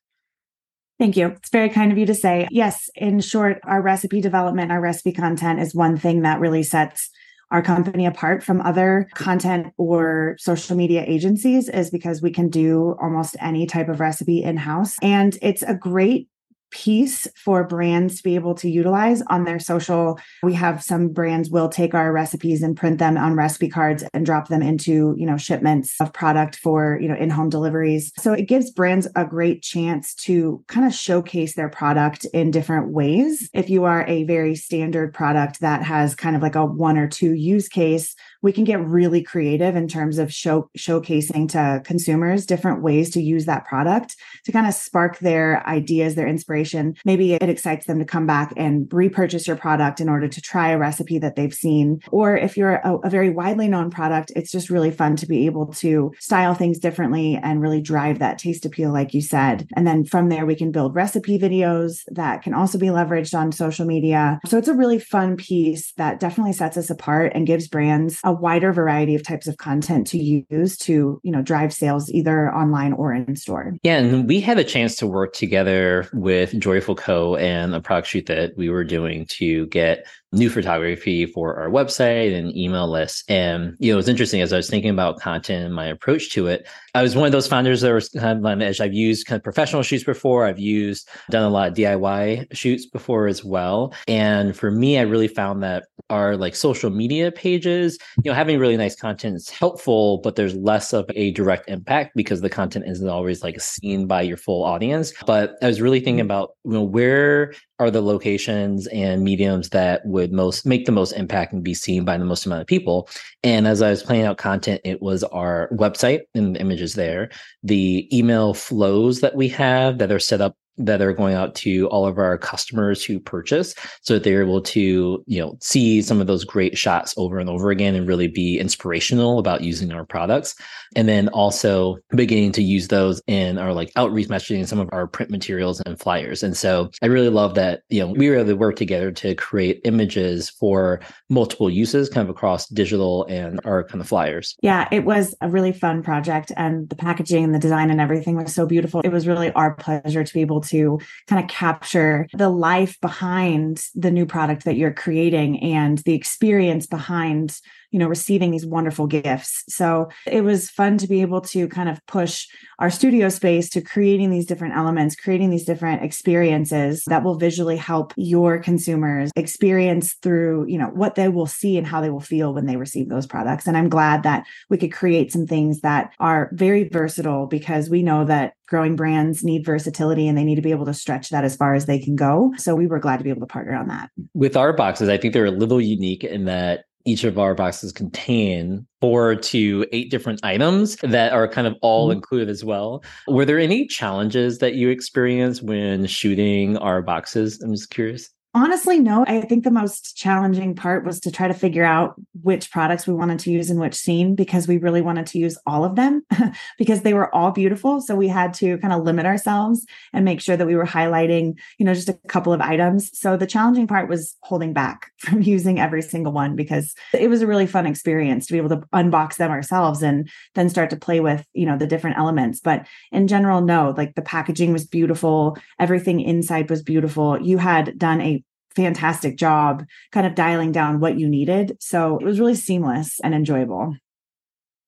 Thank 0.98 1.18
you. 1.18 1.26
It's 1.26 1.50
very 1.50 1.68
kind 1.68 1.92
of 1.92 1.98
you 1.98 2.06
to 2.06 2.14
say. 2.14 2.48
Yes, 2.50 2.88
in 2.94 3.20
short, 3.20 3.60
our 3.64 3.82
recipe 3.82 4.22
development, 4.22 4.72
our 4.72 4.80
recipe 4.80 5.12
content 5.12 5.60
is 5.60 5.74
one 5.74 5.98
thing 5.98 6.22
that 6.22 6.40
really 6.40 6.62
sets 6.62 7.10
our 7.50 7.62
company 7.62 8.06
apart 8.06 8.43
from 8.43 8.60
other 8.60 9.08
content 9.14 9.72
or 9.76 10.37
social 10.38 10.76
media 10.76 11.04
agencies 11.06 11.69
is 11.69 11.90
because 11.90 12.20
we 12.20 12.31
can 12.31 12.48
do 12.48 12.96
almost 13.00 13.37
any 13.40 13.66
type 13.66 13.88
of 13.88 14.00
recipe 14.00 14.43
in 14.43 14.56
house. 14.56 14.96
And 15.00 15.38
it's 15.43 15.62
a 15.62 15.75
great 15.75 16.28
piece 16.70 17.26
for 17.36 17.64
brands 17.64 18.16
to 18.16 18.22
be 18.22 18.34
able 18.34 18.54
to 18.54 18.68
utilize 18.68 19.22
on 19.28 19.44
their 19.44 19.58
social. 19.58 20.18
We 20.42 20.54
have 20.54 20.82
some 20.82 21.08
brands 21.08 21.50
will 21.50 21.68
take 21.68 21.94
our 21.94 22.12
recipes 22.12 22.62
and 22.62 22.76
print 22.76 22.98
them 22.98 23.16
on 23.16 23.34
recipe 23.34 23.68
cards 23.68 24.04
and 24.12 24.26
drop 24.26 24.48
them 24.48 24.62
into, 24.62 25.14
you 25.16 25.26
know, 25.26 25.36
shipments 25.36 25.94
of 26.00 26.12
product 26.12 26.56
for, 26.56 26.98
you 27.00 27.08
know, 27.08 27.16
in-home 27.16 27.48
deliveries. 27.48 28.12
So 28.18 28.32
it 28.32 28.48
gives 28.48 28.70
brands 28.70 29.08
a 29.16 29.24
great 29.24 29.62
chance 29.62 30.14
to 30.16 30.62
kind 30.68 30.86
of 30.86 30.92
showcase 30.92 31.54
their 31.54 31.68
product 31.68 32.24
in 32.26 32.50
different 32.50 32.88
ways. 32.90 33.48
If 33.52 33.70
you 33.70 33.84
are 33.84 34.04
a 34.06 34.24
very 34.24 34.54
standard 34.54 35.14
product 35.14 35.60
that 35.60 35.82
has 35.82 36.14
kind 36.14 36.36
of 36.36 36.42
like 36.42 36.56
a 36.56 36.64
one 36.64 36.98
or 36.98 37.08
two 37.08 37.34
use 37.34 37.68
case, 37.68 38.14
we 38.46 38.52
can 38.52 38.62
get 38.62 38.81
really 38.81 39.20
creative 39.25 39.75
in 39.75 39.88
terms 39.88 40.19
of 40.19 40.32
show 40.32 40.70
showcasing 40.78 41.48
to 41.48 41.82
consumers 41.84 42.46
different 42.46 42.81
ways 42.81 43.10
to 43.10 43.20
use 43.20 43.44
that 43.44 43.64
product 43.64 44.14
to 44.44 44.52
kind 44.52 44.69
of 44.69 44.72
spark 44.72 45.19
their 45.19 45.66
ideas, 45.66 46.14
their 46.14 46.28
inspiration. 46.28 46.94
Maybe 47.04 47.34
it 47.34 47.43
excites 47.43 47.87
them 47.87 47.98
to 47.98 48.04
come 48.04 48.25
back 48.25 48.52
and 48.56 48.87
repurchase 48.93 49.48
your 49.48 49.56
product 49.56 50.00
in 50.00 50.08
order 50.08 50.28
to 50.28 50.40
try 50.40 50.69
a 50.69 50.78
recipe 50.78 51.19
that 51.19 51.34
they've 51.34 51.52
seen. 51.52 52.00
Or 52.12 52.37
if 52.37 52.56
you're 52.56 52.76
a, 52.76 52.98
a 52.98 53.10
very 53.10 53.31
widely 53.31 53.66
known 53.66 53.90
product, 53.90 54.31
it's 54.37 54.52
just 54.52 54.70
really 54.70 54.92
fun 54.92 55.16
to 55.16 55.26
be 55.26 55.46
able 55.46 55.66
to 55.82 56.12
style 56.20 56.54
things 56.54 56.78
differently 56.78 57.40
and 57.42 57.60
really 57.60 57.81
drive 57.81 58.20
that 58.20 58.38
taste 58.38 58.64
appeal, 58.64 58.92
like 58.92 59.12
you 59.12 59.22
said. 59.22 59.66
And 59.75 59.88
then 59.88 60.04
from 60.04 60.28
there, 60.28 60.46
we 60.46 60.54
can 60.54 60.70
build 60.70 60.94
recipe 60.94 61.37
videos 61.37 62.02
that 62.12 62.42
can 62.42 62.54
also 62.54 62.78
be 62.78 62.87
leveraged 62.87 63.37
on 63.37 63.50
social 63.50 63.87
media. 63.87 64.38
So 64.46 64.56
it's 64.56 64.69
a 64.69 64.75
really 64.75 65.00
fun 65.00 65.37
piece 65.37 65.92
that 65.94 66.20
definitely 66.20 66.52
sets 66.52 66.76
us 66.76 66.90
apart 66.90 67.32
and 67.34 67.44
gives 67.44 67.66
brands 67.66 68.20
a 68.22 68.35
wider 68.40 68.72
variety 68.72 69.14
of 69.14 69.22
types 69.22 69.46
of 69.46 69.56
content 69.56 70.06
to 70.08 70.18
use 70.18 70.76
to, 70.78 71.20
you 71.22 71.32
know, 71.32 71.42
drive 71.42 71.72
sales 71.72 72.10
either 72.10 72.52
online 72.54 72.92
or 72.92 73.12
in 73.12 73.36
store. 73.36 73.74
Yeah. 73.82 73.98
And 73.98 74.28
we 74.28 74.40
had 74.40 74.58
a 74.58 74.64
chance 74.64 74.96
to 74.96 75.06
work 75.06 75.32
together 75.32 76.08
with 76.12 76.58
Joyful 76.58 76.94
Co. 76.94 77.36
and 77.36 77.74
a 77.74 77.80
product 77.80 78.08
shoot 78.08 78.26
that 78.26 78.56
we 78.56 78.68
were 78.68 78.84
doing 78.84 79.26
to 79.30 79.66
get 79.66 80.06
new 80.32 80.50
photography 80.50 81.26
for 81.26 81.56
our 81.56 81.69
website 81.69 82.37
and 82.37 82.55
email 82.56 82.88
list. 82.90 83.28
And, 83.31 83.76
you 83.78 83.90
know, 83.90 83.94
it 83.94 83.96
was 83.96 84.08
interesting 84.08 84.40
as 84.40 84.52
I 84.52 84.56
was 84.56 84.69
thinking 84.69 84.90
about 84.90 85.20
content 85.20 85.64
and 85.64 85.75
my 85.75 85.87
approach 85.87 86.31
to 86.32 86.46
it. 86.49 86.67
I 86.94 87.02
was 87.02 87.14
one 87.14 87.26
of 87.26 87.32
those 87.32 87.46
founders 87.46 87.81
that 87.82 87.93
was 87.93 88.08
kind 88.08 88.38
of 88.38 88.44
on 88.44 88.62
edge. 88.62 88.81
I've 88.81 88.93
used 88.93 89.26
kind 89.26 89.37
of 89.37 89.44
professional 89.44 89.82
shoots 89.82 90.05
before. 90.05 90.46
I've 90.46 90.58
used, 90.58 91.08
done 91.31 91.44
a 91.44 91.50
lot 91.50 91.69
of 91.69 91.75
DIY 91.75 92.55
shoots 92.56 92.87
before 92.87 93.26
as 93.26 93.44
well. 93.44 93.94
And 94.08 94.56
for 94.56 94.70
me, 94.70 94.99
I 94.99 95.02
really 95.02 95.28
found 95.28 95.62
that 95.62 95.84
our 96.11 96.37
like 96.37 96.55
social 96.55 96.90
media 96.90 97.32
pages, 97.32 97.99
you 98.23 98.31
know, 98.31 98.34
having 98.34 98.58
really 98.58 98.76
nice 98.76 98.96
content 98.96 99.37
is 99.37 99.50
helpful, 99.50 100.19
but 100.19 100.37
there's 100.37 100.55
less 100.55 100.93
of 100.93 101.06
a 101.14 101.32
direct 101.32 101.69
impact 101.69 102.12
because 102.14 102.40
the 102.40 102.50
content 102.50 102.84
isn't 102.87 103.08
always 103.08 103.43
like 103.43 103.61
seen 103.61 104.06
by 104.06 104.23
your 104.23 104.37
full 104.37 104.64
audience. 104.64 105.12
But 105.26 105.56
I 105.62 105.67
was 105.67 105.81
really 105.81 106.00
thinking 106.00 106.25
mm-hmm. 106.25 106.32
about, 106.32 106.50
you 106.64 106.73
know, 106.73 106.82
where 106.82 107.55
are 107.78 107.90
the 107.90 108.00
locations 108.00 108.87
and 108.88 109.23
mediums 109.23 109.70
that 109.70 110.05
would 110.06 110.25
most 110.28 110.67
make 110.67 110.87
the 110.87 110.93
most 110.93 111.12
impact 111.12 111.52
and 111.52 111.62
be 111.62 111.75
seen 111.75 112.05
by 112.05 112.17
the 112.17 112.25
most 112.25 112.46
amount 112.46 112.62
of 112.62 112.67
people. 112.67 113.08
And 113.43 113.67
as 113.67 113.82
I 113.82 113.90
was 113.90 114.02
planning 114.02 114.26
out 114.26 114.38
content, 114.38 114.81
it 114.84 115.02
was 115.02 115.25
our 115.25 115.69
website 115.73 116.23
and 116.34 116.56
the 116.56 116.61
images 116.61 116.94
there, 116.94 117.31
the 117.62 118.08
email 118.17 118.55
flows 118.55 119.20
that 119.20 119.34
we 119.34 119.49
have 119.49 119.99
that 119.99 120.12
are 120.12 120.19
set 120.19 120.40
up 120.40 120.56
that 120.78 121.00
are 121.00 121.12
going 121.12 121.34
out 121.34 121.55
to 121.55 121.88
all 121.88 122.06
of 122.06 122.19
our 122.19 122.37
customers 122.38 123.05
who 123.05 123.19
purchase 123.19 123.75
so 124.02 124.14
that 124.14 124.25
they're 124.25 124.43
able 124.43 124.61
to 124.61 125.25
you 125.26 125.40
know 125.40 125.56
see 125.61 126.02
some 126.02 126.20
of 126.20 126.26
those 126.26 126.44
great 126.44 126.76
shots 126.76 127.14
over 127.17 127.38
and 127.38 127.49
over 127.49 127.70
again 127.70 127.94
and 127.94 128.08
really 128.08 128.28
be 128.28 128.58
inspirational 128.58 129.38
about 129.38 129.62
using 129.62 129.93
our 129.93 130.05
products. 130.05 130.55
And 130.94 131.08
then 131.08 131.28
also 131.28 131.96
beginning 132.11 132.52
to 132.52 132.62
use 132.62 132.88
those 132.88 133.21
in 133.26 133.59
our 133.59 133.73
like 133.73 133.90
outreach 133.97 134.28
messaging 134.28 134.66
some 134.66 134.78
of 134.78 134.88
our 134.92 135.06
print 135.06 135.30
materials 135.30 135.80
and 135.80 135.99
flyers. 135.99 136.42
And 136.42 136.56
so 136.56 136.90
i 137.02 137.06
really 137.06 137.28
love 137.28 137.54
that 137.54 137.83
you 137.88 138.00
know 138.00 138.12
we 138.12 138.28
really 138.28 138.54
work 138.54 138.76
together 138.76 139.11
to 139.12 139.35
create 139.35 139.80
images 139.85 140.50
for 140.50 141.00
multiple 141.28 141.71
uses 141.71 142.09
kind 142.09 142.28
of 142.28 142.30
across 142.30 142.68
digital 142.68 143.25
and 143.26 143.61
our 143.64 143.85
kind 143.85 144.00
of 144.00 144.09
flyers. 144.09 144.56
Yeah 144.62 144.88
it 144.90 145.04
was 145.04 145.35
a 145.40 145.49
really 145.49 145.73
fun 145.73 146.02
project 146.02 146.52
and 146.56 146.88
the 146.88 146.97
packaging 146.97 147.45
and 147.45 147.54
the 147.54 147.59
design 147.59 147.90
and 147.90 148.00
everything 148.00 148.37
was 148.37 148.54
so 148.54 148.66
beautiful. 148.66 149.00
It 149.00 149.12
was 149.12 149.26
really 149.26 149.52
our 149.52 149.75
pleasure 149.75 150.25
to 150.25 150.35
be 150.35 150.40
able 150.40 150.61
to 150.66 150.99
kind 151.26 151.42
of 151.42 151.50
capture 151.50 152.26
the 152.32 152.49
life 152.49 153.00
behind 153.00 153.85
the 153.94 154.11
new 154.11 154.26
product 154.26 154.64
that 154.64 154.76
you're 154.76 154.92
creating 154.92 155.62
and 155.62 155.99
the 155.99 156.14
experience 156.14 156.87
behind 156.87 157.58
you 157.90 157.99
know 157.99 158.07
receiving 158.07 158.50
these 158.50 158.66
wonderful 158.66 159.07
gifts 159.07 159.64
so 159.69 160.09
it 160.26 160.43
was 160.43 160.71
fun 160.71 160.99
to 160.99 161.07
be 161.07 161.21
able 161.21 161.40
to 161.40 161.69
kind 161.69 161.88
of 161.88 162.05
push 162.07 162.47
our 162.78 162.90
studio 162.90 163.28
space 163.28 163.69
to 163.71 163.81
creating 163.81 164.31
these 164.31 164.47
different 164.47 164.75
elements 164.75 165.16
creating 165.16 165.50
these 165.50 165.64
different 165.64 166.02
experiences 166.02 167.05
that 167.07 167.23
will 167.23 167.37
visually 167.37 167.76
help 167.76 168.12
your 168.16 168.59
consumers 168.59 169.31
experience 169.37 170.14
through 170.23 170.66
you 170.69 170.78
know 170.78 170.88
what 170.88 171.14
they 171.14 171.28
will 171.28 171.47
see 171.47 171.76
and 171.78 171.87
how 171.87 172.00
they 172.00 172.11
will 172.11 172.21
feel 172.21 172.55
when 172.55 172.66
they 172.66 172.76
receive 172.76 173.09
those 173.09 173.26
products 173.26 173.66
and 173.66 173.76
i'm 173.76 173.88
glad 173.88 174.23
that 174.23 174.45
we 174.69 174.76
could 174.76 174.93
create 174.93 175.33
some 175.33 175.47
things 175.47 175.81
that 175.81 176.12
are 176.19 176.50
very 176.52 176.88
versatile 176.88 177.47
because 177.47 177.88
we 177.88 178.02
know 178.02 178.25
that 178.25 178.55
growing 178.66 178.97
brands 178.97 179.45
need 179.45 179.64
versatility 179.64 180.26
and 180.26 180.37
they 180.37 180.45
need 180.45 180.57
to 180.57 180.62
be 180.62 180.71
able 180.71 180.87
to 180.87 180.95
stretch 180.95 181.31
that 181.31 181.45
as 181.45 181.57
far 181.57 181.75
as 181.75 181.87
they 181.87 181.99
can 181.99 182.16
go. 182.16 182.52
So 182.57 182.75
we 182.75 182.87
were 182.87 182.99
glad 182.99 183.19
to 183.19 183.25
be 183.25 183.31
able 183.31 183.40
to 183.40 183.47
partner 183.47 183.75
on 183.75 183.88
that. 183.88 184.11
With 184.35 184.57
our 184.57 184.73
boxes, 184.73 185.09
I 185.09 185.16
think 185.16 185.35
they're 185.35 185.47
a 185.47 185.50
little 185.50 185.81
unique 185.81 186.25
in 186.25 186.45
that 186.47 186.86
each 187.06 187.25
of 187.25 187.38
our 187.38 187.54
boxes 187.54 187.92
contain 187.92 188.86
four 189.00 189.34
to 189.36 189.86
eight 189.92 190.10
different 190.10 190.40
items 190.42 190.96
that 191.02 191.32
are 191.32 191.48
kind 191.48 191.66
of 191.66 191.75
all 191.82 192.08
mm-hmm. 192.08 192.16
included 192.16 192.48
as 192.48 192.64
well. 192.64 193.02
Were 193.28 193.44
there 193.44 193.58
any 193.58 193.86
challenges 193.86 194.58
that 194.58 194.75
you 194.75 194.88
experienced 194.88 195.62
when 195.62 196.06
shooting 196.06 196.76
our 196.78 197.02
boxes? 197.02 197.60
I'm 197.62 197.72
just 197.72 197.90
curious. 197.90 198.28
Honestly, 198.56 198.98
no. 198.98 199.22
I 199.28 199.42
think 199.42 199.64
the 199.64 199.70
most 199.70 200.16
challenging 200.16 200.75
part 200.75 201.04
was 201.04 201.20
to 201.20 201.30
try 201.30 201.46
to 201.46 201.52
figure 201.52 201.84
out 201.84 202.14
which 202.40 202.70
products 202.70 203.06
we 203.06 203.12
wanted 203.12 203.38
to 203.40 203.50
use 203.50 203.68
in 203.68 203.78
which 203.78 203.94
scene 203.94 204.34
because 204.34 204.66
we 204.66 204.78
really 204.78 205.02
wanted 205.02 205.26
to 205.26 205.38
use 205.38 205.58
all 205.66 205.84
of 205.84 205.94
them 205.94 206.25
because 206.78 207.02
they 207.02 207.12
were 207.12 207.32
all 207.34 207.50
beautiful. 207.50 208.00
So 208.00 208.16
we 208.16 208.28
had 208.28 208.54
to 208.54 208.78
kind 208.78 208.94
of 208.94 209.02
limit 209.02 209.26
ourselves 209.26 209.84
and 210.14 210.25
make 210.25 210.40
sure 210.40 210.56
that 210.56 210.66
we 210.66 210.75
were 210.75 210.86
highlighting, 210.86 211.58
you 211.76 211.84
know, 211.84 211.92
just 211.92 212.08
a 212.08 212.18
couple 212.28 212.54
of 212.54 212.62
items. 212.62 213.10
So 213.12 213.36
the 213.36 213.46
challenging 213.46 213.86
part 213.86 214.08
was 214.08 214.34
holding 214.40 214.72
back 214.72 215.10
from 215.18 215.42
using 215.42 215.78
every 215.78 216.00
single 216.00 216.32
one 216.32 216.56
because 216.56 216.94
it 217.12 217.28
was 217.28 217.42
a 217.42 217.46
really 217.46 217.66
fun 217.66 217.84
experience 217.84 218.46
to 218.46 218.54
be 218.54 218.58
able 218.58 218.70
to 218.70 218.86
unbox 218.94 219.36
them 219.36 219.50
ourselves 219.50 220.02
and 220.02 220.30
then 220.54 220.70
start 220.70 220.88
to 220.88 220.96
play 220.96 221.20
with, 221.20 221.44
you 221.52 221.66
know, 221.66 221.76
the 221.76 221.86
different 221.86 222.16
elements. 222.16 222.60
But 222.60 222.86
in 223.12 223.28
general, 223.28 223.60
no, 223.60 223.92
like 223.98 224.14
the 224.14 224.22
packaging 224.22 224.72
was 224.72 224.86
beautiful. 224.86 225.58
Everything 225.78 226.20
inside 226.20 226.70
was 226.70 226.82
beautiful. 226.82 227.38
You 227.38 227.58
had 227.58 227.98
done 227.98 228.22
a 228.22 228.42
fantastic 228.76 229.37
job 229.37 229.85
kind 230.12 230.26
of 230.26 230.35
dialing 230.35 230.71
down 230.71 231.00
what 231.00 231.18
you 231.18 231.28
needed. 231.28 231.76
So 231.80 232.18
it 232.18 232.25
was 232.25 232.38
really 232.38 232.54
seamless 232.54 233.18
and 233.21 233.35
enjoyable. 233.35 233.97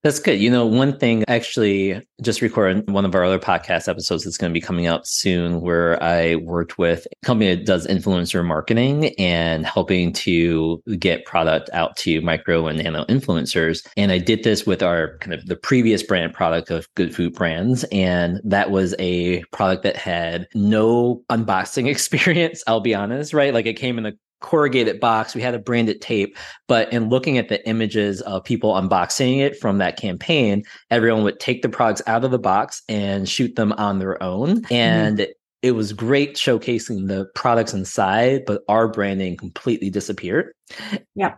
That's 0.05 0.21
good. 0.21 0.40
You 0.40 0.49
know, 0.49 0.64
one 0.64 0.97
thing 0.97 1.25
actually 1.26 2.07
just 2.23 2.40
recorded 2.40 2.88
one 2.88 3.05
of 3.05 3.17
our 3.17 3.25
other 3.25 3.38
podcast 3.38 3.88
episodes 3.88 4.23
that's 4.23 4.37
going 4.37 4.52
to 4.52 4.55
be 4.55 4.64
coming 4.64 4.87
out 4.87 5.09
soon 5.09 5.61
where 5.61 6.00
I 6.00 6.37
worked 6.37 6.78
with 6.78 7.07
a 7.11 7.26
company 7.26 7.52
that 7.52 7.67
does 7.67 7.85
influencer 7.85 8.47
marketing 8.47 9.07
and 9.19 9.67
helping 9.67 10.12
to 10.12 10.81
get 11.00 11.25
product 11.25 11.69
out 11.73 11.97
to 11.99 12.21
micro 12.21 12.69
and 12.69 12.81
nano 12.81 13.07
influencers. 13.07 13.85
And 13.97 14.12
I 14.12 14.19
did 14.19 14.45
this 14.45 14.64
with 14.64 14.85
our 14.85 15.19
kind 15.19 15.35
of 15.35 15.45
the 15.47 15.57
previous 15.57 16.05
brand 16.05 16.33
product 16.33 16.71
of 16.71 16.87
Good 16.95 17.12
Food 17.12 17.35
Brands. 17.35 17.83
And 17.90 18.40
that 18.45 18.71
was 18.71 18.95
a 19.00 19.43
product 19.47 19.83
that 19.83 19.97
had 19.97 20.47
no 20.55 21.25
unboxing 21.28 21.87
experience, 21.90 22.62
I'll 22.69 22.81
be 22.81 22.95
honest, 22.95 23.35
right? 23.35 23.52
Like 23.52 23.67
it 23.67 23.75
came 23.75 23.99
in 23.99 24.07
a 24.07 24.12
corrugated 24.40 25.00
box. 25.00 25.35
We 25.35 25.42
had 25.42 25.54
a 25.54 25.59
branded 25.59 26.00
tape, 26.00 26.37
but 26.66 26.92
in 26.92 27.09
looking 27.09 27.38
at 27.38 27.49
the 27.49 27.66
images 27.68 28.21
of 28.23 28.45
people 28.45 28.75
unboxing 28.75 29.40
it 29.40 29.59
from 29.59 29.78
that 29.78 29.97
campaign, 29.97 30.64
everyone 30.90 31.25
would 31.25 31.40
take 31.40 31.62
the 31.62 31.68
products 31.68 32.02
out 32.07 32.25
of 32.25 32.30
the 32.30 32.38
box 32.38 32.83
and 32.88 33.28
shoot 33.28 33.57
them 33.57 33.73
on 33.73 33.99
their 33.99 34.23
own. 34.23 34.62
Mm-hmm. 34.62 34.75
And 34.75 35.18
mm-hmm. 35.18 35.30
it 35.62 35.73
was 35.73 35.92
great 35.92 36.37
showcasing 36.37 37.09
the 37.09 37.26
products 37.35 37.75
inside, 37.75 38.45
but 38.47 38.62
our 38.68 38.88
branding 38.88 39.37
completely 39.37 39.90
disappeared. 39.90 40.52
Yeah. 41.14 41.35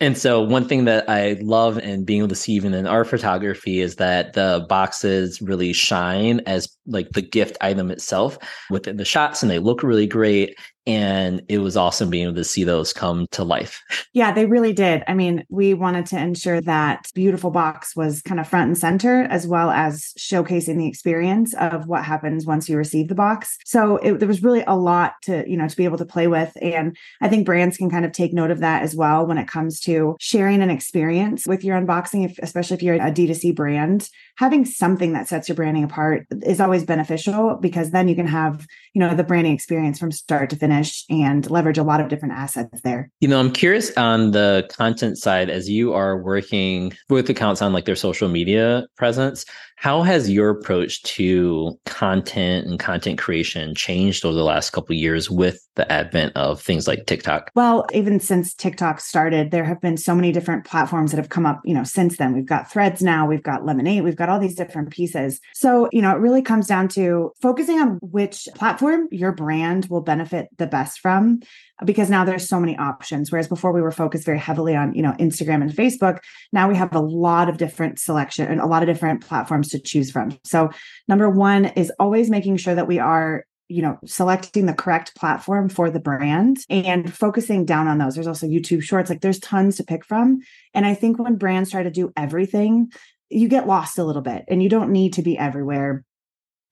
And 0.00 0.16
so 0.18 0.40
one 0.40 0.66
thing 0.66 0.84
that 0.86 1.08
I 1.08 1.34
love 1.42 1.78
and 1.78 2.04
being 2.04 2.20
able 2.20 2.28
to 2.28 2.34
see 2.34 2.52
even 2.54 2.74
in 2.74 2.86
our 2.86 3.04
photography 3.04 3.80
is 3.80 3.96
that 3.96 4.32
the 4.32 4.66
boxes 4.68 5.40
really 5.42 5.72
shine 5.72 6.40
as 6.40 6.68
like 6.86 7.10
the 7.10 7.22
gift 7.22 7.56
item 7.60 7.90
itself 7.90 8.38
within 8.70 8.96
the 8.96 9.04
shots 9.04 9.42
and 9.42 9.50
they 9.50 9.58
look 9.58 9.82
really 9.82 10.06
great 10.06 10.56
and 10.86 11.42
it 11.48 11.58
was 11.58 11.76
awesome 11.76 12.10
being 12.10 12.24
able 12.24 12.34
to 12.34 12.44
see 12.44 12.64
those 12.64 12.92
come 12.92 13.26
to 13.32 13.44
life. 13.44 13.82
Yeah, 14.14 14.30
they 14.30 14.44
really 14.44 14.74
did. 14.74 15.02
I 15.08 15.14
mean, 15.14 15.42
we 15.48 15.72
wanted 15.72 16.04
to 16.06 16.18
ensure 16.18 16.60
that 16.62 17.06
beautiful 17.14 17.50
box 17.50 17.96
was 17.96 18.20
kind 18.20 18.38
of 18.38 18.46
front 18.46 18.68
and 18.68 18.76
center 18.76 19.22
as 19.22 19.46
well 19.46 19.70
as 19.70 20.12
showcasing 20.18 20.76
the 20.76 20.86
experience 20.86 21.54
of 21.54 21.86
what 21.86 22.04
happens 22.04 22.44
once 22.44 22.68
you 22.68 22.76
receive 22.76 23.08
the 23.08 23.14
box. 23.14 23.56
So 23.64 23.96
it, 23.96 24.18
there 24.18 24.28
was 24.28 24.42
really 24.42 24.64
a 24.66 24.76
lot 24.76 25.14
to, 25.22 25.48
you 25.48 25.56
know, 25.56 25.66
to 25.66 25.76
be 25.76 25.86
able 25.86 25.96
to 25.96 26.04
play 26.04 26.26
with 26.26 26.54
and 26.60 26.94
I 27.22 27.28
think 27.28 27.46
brands 27.46 27.78
can 27.78 27.88
kind 27.88 28.04
of 28.04 28.12
take 28.12 28.34
note 28.34 28.50
of 28.50 28.58
that 28.58 28.82
as 28.82 28.94
well 28.94 29.26
when 29.26 29.38
it 29.38 29.48
comes 29.48 29.80
to 29.80 30.14
sharing 30.20 30.60
an 30.60 30.68
experience 30.68 31.46
with 31.46 31.64
your 31.64 31.80
unboxing, 31.80 32.26
if, 32.26 32.38
especially 32.42 32.76
if 32.76 32.82
you're 32.82 32.96
a 32.96 33.10
D2C 33.10 33.54
brand 33.54 34.10
having 34.36 34.64
something 34.64 35.12
that 35.14 35.28
sets 35.28 35.48
your 35.48 35.56
branding 35.56 35.84
apart 35.84 36.26
is 36.42 36.60
always 36.60 36.84
beneficial 36.84 37.56
because 37.56 37.92
then 37.92 38.08
you 38.08 38.14
can 38.14 38.26
have, 38.26 38.66
you 38.92 39.00
know, 39.00 39.14
the 39.14 39.24
branding 39.24 39.54
experience 39.54 39.98
from 39.98 40.12
start 40.12 40.50
to 40.50 40.56
finish 40.56 40.71
and 41.10 41.50
leverage 41.50 41.78
a 41.78 41.82
lot 41.82 42.00
of 42.00 42.08
different 42.08 42.34
assets 42.34 42.80
there. 42.82 43.10
You 43.20 43.28
know, 43.28 43.38
I'm 43.38 43.52
curious 43.52 43.96
on 43.96 44.30
the 44.32 44.68
content 44.76 45.18
side 45.18 45.50
as 45.50 45.68
you 45.68 45.92
are 45.94 46.22
working 46.22 46.92
with 47.08 47.28
accounts 47.30 47.62
on 47.62 47.72
like 47.72 47.84
their 47.84 47.96
social 47.96 48.28
media 48.28 48.86
presence. 48.96 49.44
How 49.82 50.02
has 50.02 50.30
your 50.30 50.50
approach 50.50 51.02
to 51.02 51.76
content 51.86 52.68
and 52.68 52.78
content 52.78 53.18
creation 53.18 53.74
changed 53.74 54.24
over 54.24 54.36
the 54.36 54.44
last 54.44 54.70
couple 54.70 54.94
years 54.94 55.28
with 55.28 55.66
the 55.74 55.90
advent 55.90 56.36
of 56.36 56.62
things 56.62 56.86
like 56.86 57.06
TikTok? 57.06 57.50
Well, 57.56 57.86
even 57.92 58.20
since 58.20 58.54
TikTok 58.54 59.00
started, 59.00 59.50
there 59.50 59.64
have 59.64 59.80
been 59.80 59.96
so 59.96 60.14
many 60.14 60.30
different 60.30 60.64
platforms 60.64 61.10
that 61.10 61.16
have 61.16 61.30
come 61.30 61.46
up, 61.46 61.60
you 61.64 61.74
know, 61.74 61.82
since 61.82 62.16
then. 62.16 62.32
We've 62.32 62.46
got 62.46 62.70
Threads 62.70 63.02
now, 63.02 63.26
we've 63.26 63.42
got 63.42 63.62
Lemon8, 63.62 64.04
we've 64.04 64.14
got 64.14 64.28
all 64.28 64.38
these 64.38 64.54
different 64.54 64.90
pieces. 64.90 65.40
So, 65.52 65.88
you 65.90 66.00
know, 66.00 66.12
it 66.12 66.20
really 66.20 66.42
comes 66.42 66.68
down 66.68 66.86
to 66.88 67.32
focusing 67.40 67.80
on 67.80 67.98
which 68.02 68.48
platform 68.54 69.08
your 69.10 69.32
brand 69.32 69.86
will 69.86 70.00
benefit 70.00 70.46
the 70.62 70.66
best 70.66 71.00
from 71.00 71.40
because 71.84 72.08
now 72.08 72.24
there's 72.24 72.48
so 72.48 72.60
many 72.60 72.76
options. 72.78 73.30
Whereas 73.30 73.48
before 73.48 73.72
we 73.72 73.82
were 73.82 73.90
focused 73.90 74.24
very 74.24 74.38
heavily 74.38 74.76
on 74.76 74.94
you 74.94 75.02
know 75.02 75.12
instagram 75.12 75.62
and 75.62 75.70
facebook 75.70 76.18
now 76.52 76.68
we 76.68 76.76
have 76.76 76.94
a 76.94 77.00
lot 77.00 77.48
of 77.48 77.58
different 77.58 77.98
selection 77.98 78.46
and 78.46 78.60
a 78.60 78.66
lot 78.66 78.82
of 78.82 78.88
different 78.88 79.22
platforms 79.26 79.68
to 79.70 79.78
choose 79.78 80.10
from. 80.10 80.38
So 80.44 80.70
number 81.08 81.28
one 81.28 81.66
is 81.66 81.92
always 81.98 82.30
making 82.30 82.56
sure 82.56 82.74
that 82.74 82.88
we 82.88 82.98
are 82.98 83.44
you 83.68 83.82
know 83.82 83.98
selecting 84.04 84.66
the 84.66 84.74
correct 84.74 85.16
platform 85.16 85.68
for 85.68 85.90
the 85.90 86.00
brand 86.00 86.58
and 86.68 87.12
focusing 87.12 87.64
down 87.64 87.88
on 87.88 87.98
those. 87.98 88.14
There's 88.14 88.26
also 88.26 88.46
youtube 88.46 88.82
shorts 88.82 89.10
like 89.10 89.20
there's 89.20 89.40
tons 89.40 89.76
to 89.76 89.84
pick 89.84 90.04
from. 90.04 90.40
And 90.74 90.86
i 90.86 90.94
think 90.94 91.18
when 91.18 91.36
brands 91.36 91.70
try 91.70 91.82
to 91.82 91.90
do 91.90 92.12
everything 92.16 92.90
you 93.32 93.48
get 93.48 93.66
lost 93.66 93.98
a 93.98 94.04
little 94.04 94.22
bit 94.22 94.44
and 94.48 94.62
you 94.62 94.68
don't 94.68 94.92
need 94.92 95.14
to 95.14 95.22
be 95.22 95.38
everywhere. 95.38 96.04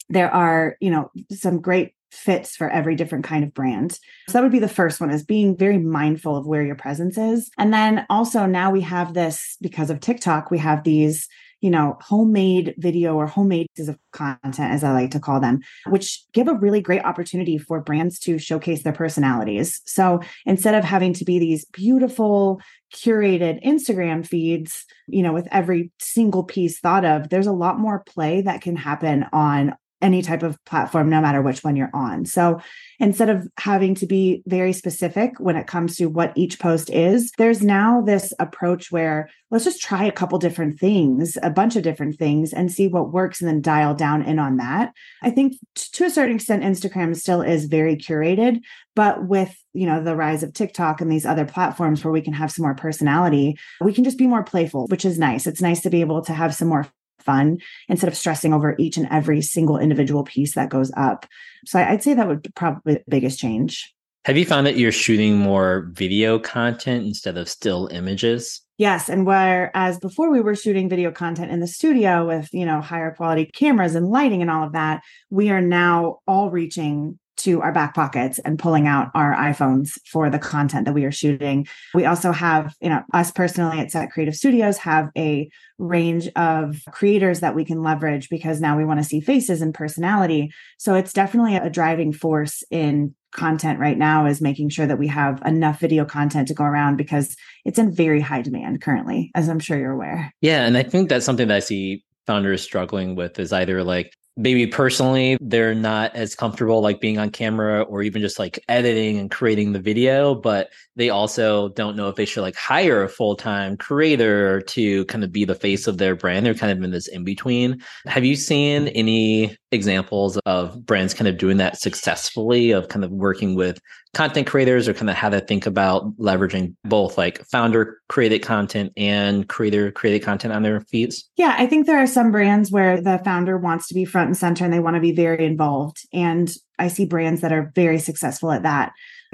There 0.08 0.32
are 0.32 0.76
you 0.80 0.90
know 0.90 1.10
some 1.30 1.60
great 1.60 1.94
fits 2.10 2.56
for 2.56 2.68
every 2.68 2.96
different 2.96 3.24
kind 3.24 3.44
of 3.44 3.54
brand. 3.54 3.92
So 4.28 4.32
that 4.32 4.42
would 4.42 4.52
be 4.52 4.58
the 4.58 4.68
first 4.68 5.00
one 5.00 5.10
is 5.10 5.24
being 5.24 5.56
very 5.56 5.78
mindful 5.78 6.36
of 6.36 6.46
where 6.46 6.62
your 6.62 6.74
presence 6.74 7.16
is. 7.16 7.50
And 7.58 7.72
then 7.72 8.06
also 8.10 8.46
now 8.46 8.70
we 8.70 8.80
have 8.82 9.14
this 9.14 9.56
because 9.60 9.90
of 9.90 10.00
TikTok, 10.00 10.50
we 10.50 10.58
have 10.58 10.84
these 10.84 11.28
you 11.60 11.70
know, 11.70 11.98
homemade 12.00 12.74
video 12.78 13.14
or 13.14 13.26
homemade 13.26 13.66
pieces 13.74 13.88
of 13.88 13.98
content, 14.12 14.72
as 14.72 14.82
I 14.82 14.92
like 14.92 15.10
to 15.10 15.20
call 15.20 15.40
them, 15.40 15.60
which 15.86 16.24
give 16.32 16.48
a 16.48 16.54
really 16.54 16.80
great 16.80 17.04
opportunity 17.04 17.58
for 17.58 17.80
brands 17.80 18.18
to 18.20 18.38
showcase 18.38 18.82
their 18.82 18.92
personalities. 18.92 19.82
So 19.84 20.20
instead 20.46 20.74
of 20.74 20.84
having 20.84 21.12
to 21.14 21.24
be 21.24 21.38
these 21.38 21.66
beautiful, 21.66 22.60
curated 22.94 23.62
Instagram 23.62 24.26
feeds, 24.26 24.86
you 25.06 25.22
know, 25.22 25.32
with 25.32 25.48
every 25.50 25.92
single 25.98 26.44
piece 26.44 26.80
thought 26.80 27.04
of, 27.04 27.28
there's 27.28 27.46
a 27.46 27.52
lot 27.52 27.78
more 27.78 28.02
play 28.04 28.40
that 28.42 28.62
can 28.62 28.76
happen 28.76 29.26
on 29.32 29.74
any 30.02 30.22
type 30.22 30.42
of 30.42 30.62
platform, 30.64 31.10
no 31.10 31.20
matter 31.20 31.42
which 31.42 31.62
one 31.62 31.76
you're 31.76 31.90
on. 31.92 32.24
So 32.24 32.60
instead 32.98 33.28
of 33.28 33.46
having 33.58 33.94
to 33.96 34.06
be 34.06 34.42
very 34.46 34.72
specific 34.72 35.32
when 35.38 35.56
it 35.56 35.66
comes 35.66 35.96
to 35.96 36.06
what 36.06 36.32
each 36.36 36.58
post 36.58 36.90
is, 36.90 37.32
there's 37.38 37.62
now 37.62 38.00
this 38.00 38.32
approach 38.38 38.90
where 38.90 39.28
let's 39.50 39.64
just 39.64 39.80
try 39.80 40.04
a 40.04 40.12
couple 40.12 40.38
different 40.38 40.78
things, 40.78 41.36
a 41.42 41.50
bunch 41.50 41.76
of 41.76 41.82
different 41.82 42.18
things, 42.18 42.52
and 42.52 42.70
see 42.70 42.88
what 42.88 43.12
works 43.12 43.40
and 43.40 43.48
then 43.48 43.60
dial 43.60 43.94
down 43.94 44.22
in 44.22 44.38
on 44.38 44.56
that. 44.58 44.92
I 45.22 45.30
think 45.30 45.54
to 45.76 46.04
a 46.04 46.10
certain 46.10 46.36
extent, 46.36 46.62
Instagram 46.62 47.16
still 47.16 47.42
is 47.42 47.64
very 47.64 47.96
curated, 47.96 48.60
but 48.94 49.26
with 49.26 49.56
you 49.72 49.86
know 49.86 50.02
the 50.02 50.16
rise 50.16 50.42
of 50.42 50.52
TikTok 50.52 51.00
and 51.00 51.10
these 51.10 51.26
other 51.26 51.44
platforms 51.44 52.04
where 52.04 52.12
we 52.12 52.22
can 52.22 52.32
have 52.32 52.50
some 52.50 52.62
more 52.62 52.74
personality, 52.74 53.56
we 53.80 53.92
can 53.92 54.04
just 54.04 54.18
be 54.18 54.26
more 54.26 54.44
playful, 54.44 54.86
which 54.88 55.04
is 55.04 55.18
nice. 55.18 55.46
It's 55.46 55.62
nice 55.62 55.80
to 55.82 55.90
be 55.90 56.00
able 56.00 56.22
to 56.22 56.32
have 56.32 56.54
some 56.54 56.68
more 56.68 56.86
fun 57.22 57.58
instead 57.88 58.08
of 58.08 58.16
stressing 58.16 58.52
over 58.52 58.74
each 58.78 58.96
and 58.96 59.08
every 59.10 59.42
single 59.42 59.78
individual 59.78 60.24
piece 60.24 60.54
that 60.54 60.70
goes 60.70 60.90
up. 60.96 61.26
So 61.66 61.78
I'd 61.78 62.02
say 62.02 62.14
that 62.14 62.28
would 62.28 62.42
be 62.42 62.50
probably 62.54 62.94
the 62.94 63.04
biggest 63.08 63.38
change. 63.38 63.92
Have 64.26 64.36
you 64.36 64.44
found 64.44 64.66
that 64.66 64.76
you're 64.76 64.92
shooting 64.92 65.38
more 65.38 65.88
video 65.92 66.38
content 66.38 67.06
instead 67.06 67.38
of 67.38 67.48
still 67.48 67.88
images? 67.90 68.60
Yes, 68.80 69.10
and 69.10 69.26
whereas 69.26 69.98
before 69.98 70.30
we 70.30 70.40
were 70.40 70.56
shooting 70.56 70.88
video 70.88 71.10
content 71.10 71.50
in 71.50 71.60
the 71.60 71.66
studio 71.66 72.26
with, 72.26 72.48
you 72.52 72.64
know, 72.64 72.80
higher 72.80 73.14
quality 73.14 73.50
cameras 73.54 73.94
and 73.94 74.08
lighting 74.08 74.40
and 74.40 74.50
all 74.50 74.64
of 74.64 74.72
that, 74.72 75.02
we 75.28 75.50
are 75.50 75.60
now 75.60 76.20
all 76.26 76.50
reaching 76.50 77.18
to 77.42 77.60
our 77.62 77.72
back 77.72 77.94
pockets 77.94 78.38
and 78.40 78.58
pulling 78.58 78.86
out 78.86 79.10
our 79.14 79.34
iPhones 79.34 79.98
for 80.06 80.30
the 80.30 80.38
content 80.38 80.86
that 80.86 80.94
we 80.94 81.04
are 81.04 81.12
shooting. 81.12 81.66
We 81.94 82.04
also 82.06 82.32
have, 82.32 82.74
you 82.80 82.88
know, 82.88 83.02
us 83.12 83.30
personally 83.30 83.78
at 83.78 83.90
Set 83.90 84.10
Creative 84.10 84.34
Studios 84.34 84.78
have 84.78 85.10
a 85.16 85.50
range 85.78 86.28
of 86.36 86.82
creators 86.90 87.40
that 87.40 87.54
we 87.54 87.64
can 87.64 87.82
leverage 87.82 88.28
because 88.28 88.60
now 88.60 88.76
we 88.76 88.84
want 88.84 89.00
to 89.00 89.04
see 89.04 89.20
faces 89.20 89.62
and 89.62 89.72
personality. 89.72 90.52
So 90.78 90.94
it's 90.94 91.12
definitely 91.12 91.56
a 91.56 91.70
driving 91.70 92.12
force 92.12 92.62
in 92.70 93.14
content 93.32 93.78
right 93.78 93.96
now 93.96 94.26
is 94.26 94.40
making 94.40 94.68
sure 94.68 94.86
that 94.86 94.98
we 94.98 95.06
have 95.06 95.40
enough 95.46 95.78
video 95.80 96.04
content 96.04 96.48
to 96.48 96.54
go 96.54 96.64
around 96.64 96.96
because 96.96 97.36
it's 97.64 97.78
in 97.78 97.92
very 97.92 98.20
high 98.20 98.42
demand 98.42 98.82
currently, 98.82 99.30
as 99.34 99.48
I'm 99.48 99.60
sure 99.60 99.78
you're 99.78 99.92
aware. 99.92 100.34
Yeah. 100.40 100.66
And 100.66 100.76
I 100.76 100.82
think 100.82 101.08
that's 101.08 101.24
something 101.24 101.48
that 101.48 101.56
I 101.56 101.60
see 101.60 102.04
founders 102.26 102.62
struggling 102.62 103.14
with 103.16 103.38
is 103.38 103.52
either 103.52 103.82
like 103.82 104.14
maybe 104.40 104.66
personally 104.66 105.36
they're 105.42 105.74
not 105.74 106.16
as 106.16 106.34
comfortable 106.34 106.80
like 106.80 106.98
being 106.98 107.18
on 107.18 107.30
camera 107.30 107.82
or 107.82 108.02
even 108.02 108.22
just 108.22 108.38
like 108.38 108.58
editing 108.68 109.18
and 109.18 109.30
creating 109.30 109.72
the 109.72 109.78
video 109.78 110.34
but 110.34 110.70
they 110.96 111.10
also 111.10 111.68
don't 111.70 111.94
know 111.94 112.08
if 112.08 112.16
they 112.16 112.24
should 112.24 112.40
like 112.40 112.56
hire 112.56 113.02
a 113.02 113.08
full-time 113.08 113.76
creator 113.76 114.62
to 114.62 115.04
kind 115.06 115.22
of 115.22 115.30
be 115.30 115.44
the 115.44 115.54
face 115.54 115.86
of 115.86 115.98
their 115.98 116.16
brand. 116.16 116.44
They're 116.44 116.54
kind 116.54 116.72
of 116.72 116.82
in 116.82 116.90
this 116.90 117.06
in 117.06 117.22
between 117.22 117.82
have 118.06 118.24
you 118.24 118.34
seen 118.34 118.88
any 118.88 119.56
examples 119.72 120.36
of 120.46 120.84
brands 120.84 121.14
kind 121.14 121.28
of 121.28 121.38
doing 121.38 121.56
that 121.58 121.78
successfully 121.78 122.72
of 122.72 122.88
kind 122.88 123.04
of 123.04 123.10
working 123.10 123.54
with 123.54 123.80
content 124.14 124.46
creators 124.46 124.88
or 124.88 124.94
kind 124.94 125.08
of 125.08 125.14
how 125.14 125.28
to 125.28 125.40
think 125.40 125.66
about 125.66 126.16
leveraging 126.18 126.74
both 126.84 127.16
like 127.16 127.44
founder 127.46 127.98
created 128.08 128.40
content 128.40 128.92
and 128.96 129.48
creator 129.48 129.92
created 129.92 130.20
content 130.20 130.52
on 130.52 130.62
their 130.62 130.80
feeds? 130.80 131.28
Yeah, 131.36 131.54
I 131.56 131.66
think 131.66 131.86
there 131.86 132.02
are 132.02 132.06
some 132.06 132.32
brands 132.32 132.72
where 132.72 133.00
the 133.00 133.20
founder 133.24 133.56
wants 133.58 133.86
to 133.88 133.94
be 133.94 134.04
front 134.04 134.28
and 134.28 134.36
center 134.36 134.64
and 134.64 134.72
they 134.72 134.80
want 134.80 134.96
to 134.96 135.00
be 135.00 135.12
very 135.12 135.44
involved. 135.44 135.98
And 136.12 136.50
I 136.78 136.88
see 136.88 137.04
brands 137.04 137.40
that 137.42 137.52
are 137.52 137.70
very 137.74 137.98
successful 137.98 138.50
at 138.50 138.64
that. 138.64 138.92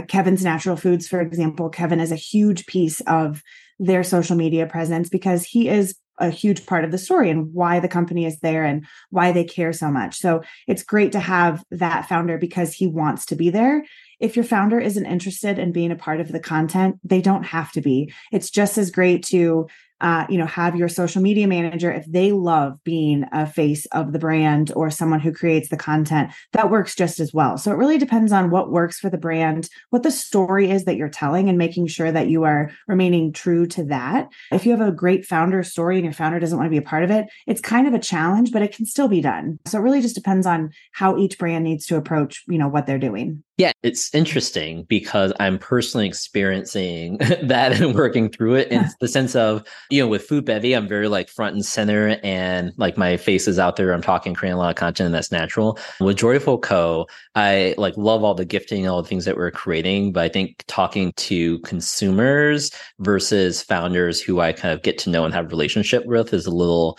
Kevin's 0.09 0.45
Natural 0.45 0.77
Foods, 0.77 1.09
for 1.09 1.21
example, 1.21 1.71
Kevin 1.71 2.01
is 2.01 2.13
a 2.13 2.17
huge 2.17 2.67
piece 2.67 3.01
of 3.03 3.43
their 3.79 4.03
social 4.03 4.37
media 4.37 4.67
presence 4.67 5.09
because 5.09 5.45
he 5.45 5.69
is 5.69 5.95
a 6.19 6.31
huge 6.31 6.67
part 6.67 6.85
of 6.85 6.91
the 6.91 6.99
story 6.99 7.31
and 7.31 7.53
why 7.53 7.81
the 7.81 7.89
company 7.89 8.25
is 8.25 8.39
there 8.41 8.65
and 8.65 8.87
why 9.11 9.33
they 9.33 9.45
care 9.45 9.73
so 9.73 9.91
much. 9.91 10.19
So 10.19 10.43
it's 10.67 10.83
great 10.83 11.13
to 11.13 11.21
have 11.21 11.63
that 11.71 12.09
founder 12.09 12.39
because 12.39 12.73
he 12.73 12.87
wants 12.87 13.27
to 13.27 13.37
be 13.37 13.51
there. 13.51 13.85
If 14.19 14.35
your 14.35 14.45
founder 14.45 14.81
isn't 14.81 15.05
interested 15.05 15.59
in 15.59 15.73
being 15.73 15.91
a 15.91 15.97
part 15.97 16.21
of 16.21 16.33
the 16.33 16.41
content, 16.41 16.99
they 17.05 17.21
don't 17.21 17.45
have 17.45 17.71
to 17.73 17.81
be. 17.81 18.13
It's 18.33 18.51
just 18.51 18.79
as 18.79 18.91
great 18.91 19.25
to 19.27 19.67
uh, 20.01 20.27
you 20.29 20.39
know, 20.39 20.47
have 20.47 20.77
your 20.77 20.89
social 20.89 21.23
media 21.23 21.47
manager, 21.47 21.91
if 21.91 22.05
they 22.07 22.33
love 22.33 22.83
being 22.85 23.25
a 23.33 23.47
face 23.47 23.87
of 23.87 24.13
the 24.13 24.19
brand 24.19 24.73
or 24.77 24.91
someone 24.91 25.21
who 25.21 25.33
creates 25.33 25.69
the 25.69 25.77
content, 25.77 26.31
that 26.53 26.71
works 26.71 26.95
just 26.95 27.19
as 27.21 27.33
well. 27.33 27.57
So 27.57 27.71
it 27.73 27.77
really 27.77 27.99
depends 27.99 28.33
on 28.33 28.51
what 28.51 28.71
works 28.71 28.99
for 28.99 29.09
the 29.09 29.19
brand, 29.19 29.69
what 29.91 30.03
the 30.03 30.11
story 30.11 30.71
is 30.71 30.85
that 30.85 30.97
you're 30.97 31.09
telling, 31.09 31.49
and 31.49 31.57
making 31.57 31.87
sure 31.87 32.13
that 32.13 32.29
you 32.29 32.45
are 32.45 32.71
remaining 32.87 33.33
true 33.33 33.67
to 33.69 33.85
that. 33.85 34.29
If 34.53 34.67
you 34.67 34.73
have 34.77 34.87
a 34.87 34.93
great 34.93 35.25
founder 35.25 35.63
story 35.63 35.97
and 35.97 36.05
your 36.05 36.13
founder 36.13 36.39
doesn't 36.39 36.59
want 36.59 36.67
to 36.67 36.71
be 36.71 36.77
a 36.77 36.83
part 36.83 37.05
of 37.05 37.11
it, 37.11 37.27
it's 37.47 37.61
kind 37.61 37.87
of 37.87 37.95
a 37.95 37.99
challenge, 37.99 38.53
but 38.53 38.63
it 38.63 38.75
can 38.75 38.87
still 38.87 39.09
be 39.09 39.21
done. 39.21 39.59
So 39.67 39.79
it 39.79 39.83
really 39.83 40.03
just 40.03 40.15
depends 40.15 40.47
on 40.47 40.71
how 40.93 41.17
each 41.17 41.39
brand 41.39 41.65
needs 41.65 41.87
to 41.87 41.97
approach, 41.97 42.45
you 42.49 42.59
know, 42.59 42.69
what 42.69 42.87
they're 42.87 42.99
doing. 42.99 43.43
Yeah, 43.59 43.73
it's 43.83 44.15
interesting 44.15 44.85
because 44.85 45.33
I'm 45.41 45.59
personally 45.59 46.07
experiencing 46.07 47.17
that 47.43 47.81
and 47.81 47.95
working 47.95 48.29
through 48.29 48.57
it 48.57 48.69
in 48.71 48.85
the 49.01 49.09
sense 49.09 49.35
of, 49.35 49.67
you 49.91 50.03
know, 50.03 50.07
with 50.09 50.29
Foodbevy, 50.29 50.77
I'm 50.77 50.87
very 50.87 51.09
like 51.09 51.31
front 51.31 51.55
and 51.55 51.65
center 51.65 52.21
and 52.23 52.73
like 52.77 52.99
my 52.99 53.17
face 53.17 53.49
is 53.49 53.59
out 53.59 53.77
there. 53.77 53.93
I'm 53.93 54.03
talking, 54.03 54.35
creating 54.35 54.57
a 54.57 54.59
lot 54.59 54.69
of 54.69 54.77
content 54.77 55.07
and 55.07 55.15
that's 55.15 55.33
natural. 55.33 55.79
With 56.01 56.19
Joyful 56.19 56.59
Co, 56.59 57.07
I 57.35 57.75
like 57.79 57.97
love 57.97 58.23
all 58.23 58.35
the 58.35 58.45
gifting, 58.45 58.87
all 58.87 59.01
the 59.01 59.09
things 59.09 59.25
that 59.25 59.39
we're 59.39 59.51
creating, 59.51 60.13
but 60.13 60.25
I 60.25 60.29
think 60.29 60.63
talking 60.67 61.15
to 61.17 61.59
consumers 61.61 62.71
versus 62.99 63.63
founders 63.63 64.21
who 64.21 64.39
I 64.39 64.53
kind 64.53 64.75
of 64.75 64.83
get 64.83 64.99
to 64.99 65.11
know 65.11 65.25
and 65.25 65.33
have 65.33 65.47
a 65.47 65.49
relationship 65.49 66.05
with 66.05 66.35
is 66.35 66.45
a 66.45 66.51
little 66.51 66.99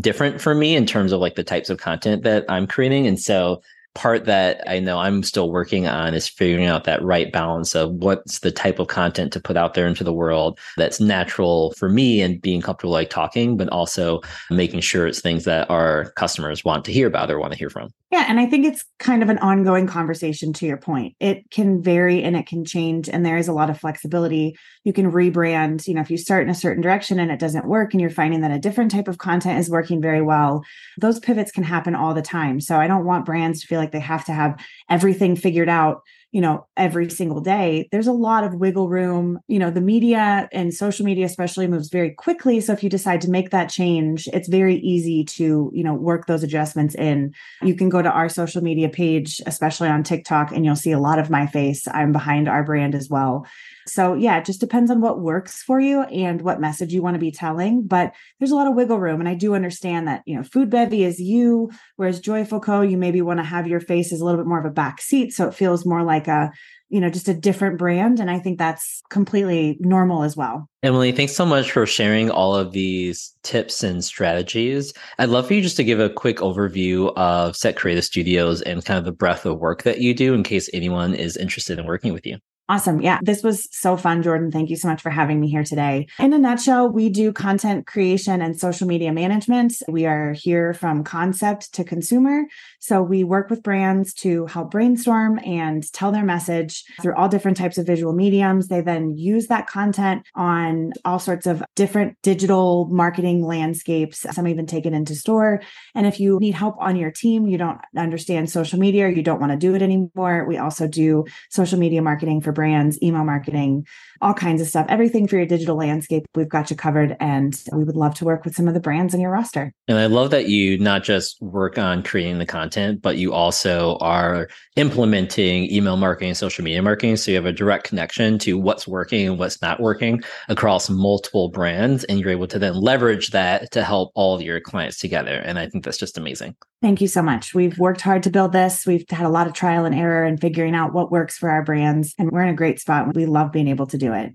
different 0.00 0.40
for 0.40 0.54
me 0.54 0.76
in 0.76 0.86
terms 0.86 1.12
of 1.12 1.20
like 1.20 1.34
the 1.34 1.44
types 1.44 1.70
of 1.70 1.78
content 1.78 2.22
that 2.22 2.44
I'm 2.48 2.66
creating. 2.66 3.06
And 3.06 3.18
so 3.18 3.62
part 3.94 4.26
that 4.26 4.62
I 4.68 4.78
know 4.78 4.98
I'm 4.98 5.22
still 5.22 5.50
working 5.50 5.86
on 5.86 6.14
is 6.14 6.28
figuring 6.28 6.66
out 6.66 6.84
that 6.84 7.02
right 7.02 7.32
balance 7.32 7.74
of 7.74 7.90
what's 7.90 8.40
the 8.40 8.52
type 8.52 8.78
of 8.78 8.86
content 8.88 9.32
to 9.32 9.40
put 9.40 9.56
out 9.56 9.74
there 9.74 9.86
into 9.86 10.04
the 10.04 10.12
world 10.12 10.58
that's 10.76 11.00
natural 11.00 11.72
for 11.72 11.88
me 11.88 12.20
and 12.20 12.40
being 12.40 12.60
comfortable 12.60 12.92
like 12.92 13.10
talking, 13.10 13.56
but 13.56 13.68
also 13.70 14.20
making 14.50 14.80
sure 14.80 15.06
it's 15.06 15.20
things 15.20 15.44
that 15.44 15.68
our 15.68 16.10
customers 16.12 16.64
want 16.64 16.84
to 16.84 16.92
hear 16.92 17.08
about 17.08 17.30
or 17.30 17.40
want 17.40 17.52
to 17.52 17.58
hear 17.58 17.70
from. 17.70 17.90
Yeah. 18.10 18.24
And 18.26 18.40
I 18.40 18.46
think 18.46 18.64
it's 18.64 18.84
kind 18.98 19.22
of 19.22 19.28
an 19.28 19.38
ongoing 19.38 19.86
conversation 19.86 20.54
to 20.54 20.66
your 20.66 20.78
point. 20.78 21.14
It 21.20 21.50
can 21.50 21.82
vary 21.82 22.22
and 22.22 22.36
it 22.36 22.46
can 22.46 22.64
change, 22.64 23.08
and 23.08 23.26
there 23.26 23.36
is 23.36 23.48
a 23.48 23.52
lot 23.52 23.68
of 23.68 23.78
flexibility. 23.78 24.56
You 24.84 24.94
can 24.94 25.12
rebrand, 25.12 25.86
you 25.86 25.92
know, 25.92 26.00
if 26.00 26.10
you 26.10 26.16
start 26.16 26.44
in 26.44 26.48
a 26.48 26.54
certain 26.54 26.82
direction 26.82 27.18
and 27.18 27.30
it 27.30 27.38
doesn't 27.38 27.68
work 27.68 27.92
and 27.92 28.00
you're 28.00 28.08
finding 28.08 28.40
that 28.40 28.50
a 28.50 28.58
different 28.58 28.90
type 28.90 29.08
of 29.08 29.18
content 29.18 29.58
is 29.58 29.68
working 29.68 30.00
very 30.00 30.22
well, 30.22 30.64
those 30.98 31.18
pivots 31.18 31.50
can 31.50 31.64
happen 31.64 31.94
all 31.94 32.14
the 32.14 32.22
time. 32.22 32.60
So 32.60 32.76
I 32.76 32.86
don't 32.86 33.04
want 33.04 33.26
brands 33.26 33.60
to 33.60 33.66
feel 33.66 33.78
like 33.78 33.87
they 33.92 34.00
have 34.00 34.24
to 34.26 34.32
have 34.32 34.58
everything 34.88 35.36
figured 35.36 35.68
out 35.68 36.02
you 36.32 36.40
know 36.40 36.66
every 36.76 37.08
single 37.08 37.40
day 37.40 37.88
there's 37.90 38.06
a 38.06 38.12
lot 38.12 38.44
of 38.44 38.54
wiggle 38.54 38.88
room. 38.88 39.38
You 39.48 39.58
know 39.58 39.70
the 39.70 39.80
media 39.80 40.48
and 40.52 40.74
social 40.74 41.04
media 41.04 41.24
especially 41.24 41.66
moves 41.66 41.88
very 41.88 42.10
quickly 42.10 42.60
so 42.60 42.72
if 42.72 42.82
you 42.82 42.90
decide 42.90 43.20
to 43.22 43.30
make 43.30 43.50
that 43.50 43.70
change 43.70 44.28
it's 44.32 44.48
very 44.48 44.76
easy 44.76 45.24
to 45.24 45.70
you 45.74 45.84
know 45.84 45.94
work 45.94 46.26
those 46.26 46.42
adjustments 46.42 46.94
in. 46.94 47.32
You 47.62 47.74
can 47.74 47.88
go 47.88 48.02
to 48.02 48.10
our 48.10 48.28
social 48.28 48.62
media 48.62 48.88
page 48.88 49.40
especially 49.46 49.88
on 49.88 50.02
TikTok 50.02 50.52
and 50.52 50.64
you'll 50.64 50.76
see 50.76 50.92
a 50.92 51.00
lot 51.00 51.18
of 51.18 51.30
my 51.30 51.46
face. 51.46 51.86
I'm 51.88 52.12
behind 52.12 52.48
our 52.48 52.64
brand 52.64 52.94
as 52.94 53.08
well 53.08 53.46
so 53.88 54.14
yeah, 54.14 54.38
it 54.38 54.44
just 54.44 54.60
depends 54.60 54.90
on 54.90 55.00
what 55.00 55.20
works 55.20 55.62
for 55.62 55.80
you 55.80 56.02
and 56.02 56.42
what 56.42 56.60
message 56.60 56.92
you 56.92 57.02
want 57.02 57.14
to 57.14 57.20
be 57.20 57.30
telling. 57.30 57.86
But 57.86 58.14
there's 58.38 58.50
a 58.50 58.56
lot 58.56 58.66
of 58.66 58.74
wiggle 58.74 59.00
room. 59.00 59.20
And 59.20 59.28
I 59.28 59.34
do 59.34 59.54
understand 59.54 60.06
that, 60.08 60.22
you 60.26 60.36
know, 60.36 60.42
Foodbevy 60.42 61.00
is 61.00 61.20
you, 61.20 61.70
whereas 61.96 62.20
Joyful 62.20 62.60
Co, 62.60 62.82
you 62.82 62.96
maybe 62.96 63.22
want 63.22 63.38
to 63.40 63.44
have 63.44 63.66
your 63.66 63.80
face 63.80 64.12
as 64.12 64.20
a 64.20 64.24
little 64.24 64.40
bit 64.40 64.48
more 64.48 64.60
of 64.60 64.64
a 64.64 64.70
back 64.70 65.00
seat. 65.00 65.32
So 65.32 65.48
it 65.48 65.54
feels 65.54 65.86
more 65.86 66.02
like 66.02 66.28
a, 66.28 66.50
you 66.90 67.00
know, 67.00 67.10
just 67.10 67.28
a 67.28 67.34
different 67.34 67.78
brand. 67.78 68.18
And 68.18 68.30
I 68.30 68.38
think 68.38 68.58
that's 68.58 69.02
completely 69.10 69.76
normal 69.80 70.22
as 70.22 70.36
well. 70.36 70.68
Emily, 70.82 71.12
thanks 71.12 71.34
so 71.34 71.44
much 71.44 71.70
for 71.70 71.84
sharing 71.84 72.30
all 72.30 72.54
of 72.54 72.72
these 72.72 73.34
tips 73.42 73.82
and 73.82 74.02
strategies. 74.02 74.92
I'd 75.18 75.28
love 75.28 75.46
for 75.46 75.54
you 75.54 75.60
just 75.60 75.76
to 75.76 75.84
give 75.84 76.00
a 76.00 76.08
quick 76.08 76.38
overview 76.38 77.12
of 77.16 77.56
Set 77.56 77.76
Creative 77.76 78.04
Studios 78.04 78.62
and 78.62 78.84
kind 78.84 78.98
of 78.98 79.04
the 79.04 79.12
breadth 79.12 79.44
of 79.44 79.58
work 79.58 79.82
that 79.82 80.00
you 80.00 80.14
do 80.14 80.32
in 80.32 80.42
case 80.42 80.70
anyone 80.72 81.14
is 81.14 81.36
interested 81.36 81.78
in 81.78 81.86
working 81.86 82.12
with 82.12 82.24
you. 82.24 82.38
Awesome. 82.70 83.00
Yeah, 83.00 83.18
this 83.22 83.42
was 83.42 83.66
so 83.74 83.96
fun, 83.96 84.22
Jordan. 84.22 84.50
Thank 84.50 84.68
you 84.68 84.76
so 84.76 84.88
much 84.88 85.00
for 85.00 85.08
having 85.08 85.40
me 85.40 85.48
here 85.48 85.64
today. 85.64 86.06
In 86.18 86.34
a 86.34 86.38
nutshell, 86.38 86.90
we 86.90 87.08
do 87.08 87.32
content 87.32 87.86
creation 87.86 88.42
and 88.42 88.60
social 88.60 88.86
media 88.86 89.10
management. 89.10 89.72
We 89.88 90.04
are 90.04 90.34
here 90.34 90.74
from 90.74 91.02
concept 91.02 91.72
to 91.74 91.84
consumer. 91.84 92.42
So 92.78 93.02
we 93.02 93.24
work 93.24 93.48
with 93.48 93.62
brands 93.62 94.12
to 94.14 94.44
help 94.46 94.70
brainstorm 94.70 95.40
and 95.46 95.90
tell 95.94 96.12
their 96.12 96.26
message 96.26 96.84
through 97.00 97.14
all 97.16 97.30
different 97.30 97.56
types 97.56 97.78
of 97.78 97.86
visual 97.86 98.12
mediums. 98.12 98.68
They 98.68 98.82
then 98.82 99.16
use 99.16 99.46
that 99.46 99.66
content 99.66 100.26
on 100.34 100.92
all 101.06 101.18
sorts 101.18 101.46
of 101.46 101.62
different 101.74 102.18
digital 102.22 102.86
marketing 102.90 103.46
landscapes. 103.46 104.26
Some 104.30 104.46
even 104.46 104.66
take 104.66 104.84
it 104.84 104.92
into 104.92 105.14
store. 105.14 105.62
And 105.94 106.06
if 106.06 106.20
you 106.20 106.38
need 106.38 106.54
help 106.54 106.76
on 106.80 106.96
your 106.96 107.12
team, 107.12 107.46
you 107.46 107.56
don't 107.56 107.80
understand 107.96 108.50
social 108.50 108.78
media, 108.78 109.08
you 109.08 109.22
don't 109.22 109.40
want 109.40 109.52
to 109.52 109.58
do 109.58 109.74
it 109.74 109.80
anymore. 109.80 110.44
We 110.46 110.58
also 110.58 110.86
do 110.86 111.24
social 111.48 111.78
media 111.78 112.02
marketing 112.02 112.42
for 112.42 112.57
brands, 112.58 113.00
email 113.04 113.22
marketing, 113.22 113.86
all 114.20 114.34
kinds 114.34 114.60
of 114.60 114.68
stuff, 114.68 114.86
everything 114.88 115.26
for 115.26 115.36
your 115.36 115.46
digital 115.46 115.76
landscape. 115.76 116.26
We've 116.34 116.48
got 116.48 116.70
you 116.70 116.76
covered. 116.76 117.16
And 117.20 117.60
we 117.72 117.84
would 117.84 117.96
love 117.96 118.14
to 118.16 118.24
work 118.24 118.44
with 118.44 118.54
some 118.54 118.68
of 118.68 118.74
the 118.74 118.80
brands 118.80 119.14
in 119.14 119.20
your 119.20 119.30
roster. 119.30 119.72
And 119.86 119.98
I 119.98 120.06
love 120.06 120.30
that 120.30 120.48
you 120.48 120.78
not 120.78 121.04
just 121.04 121.40
work 121.40 121.78
on 121.78 122.02
creating 122.02 122.38
the 122.38 122.46
content, 122.46 123.02
but 123.02 123.16
you 123.16 123.32
also 123.32 123.96
are 124.00 124.48
implementing 124.76 125.70
email 125.70 125.96
marketing, 125.96 126.28
and 126.28 126.36
social 126.36 126.64
media 126.64 126.82
marketing. 126.82 127.16
So 127.16 127.30
you 127.30 127.36
have 127.36 127.46
a 127.46 127.52
direct 127.52 127.84
connection 127.84 128.38
to 128.40 128.58
what's 128.58 128.86
working 128.86 129.26
and 129.26 129.38
what's 129.38 129.60
not 129.62 129.80
working 129.80 130.22
across 130.48 130.90
multiple 130.90 131.48
brands. 131.48 132.04
And 132.04 132.20
you're 132.20 132.30
able 132.30 132.46
to 132.48 132.58
then 132.58 132.74
leverage 132.74 133.30
that 133.30 133.70
to 133.72 133.84
help 133.84 134.12
all 134.14 134.34
of 134.34 134.42
your 134.42 134.60
clients 134.60 134.98
together. 134.98 135.42
And 135.44 135.58
I 135.58 135.68
think 135.68 135.84
that's 135.84 135.98
just 135.98 136.18
amazing. 136.18 136.56
Thank 136.80 137.00
you 137.00 137.08
so 137.08 137.22
much. 137.22 137.54
We've 137.54 137.76
worked 137.78 138.00
hard 138.00 138.22
to 138.22 138.30
build 138.30 138.52
this. 138.52 138.86
We've 138.86 139.04
had 139.10 139.26
a 139.26 139.30
lot 139.30 139.48
of 139.48 139.52
trial 139.52 139.84
and 139.84 139.94
error 139.94 140.24
and 140.24 140.40
figuring 140.40 140.76
out 140.76 140.92
what 140.92 141.10
works 141.10 141.36
for 141.36 141.50
our 141.50 141.64
brands. 141.64 142.14
And 142.18 142.30
we're 142.30 142.42
in 142.42 142.48
a 142.48 142.54
great 142.54 142.78
spot. 142.78 143.14
We 143.14 143.26
love 143.26 143.50
being 143.50 143.66
able 143.66 143.86
to 143.88 143.98
do 144.08 144.14
it. 144.14 144.32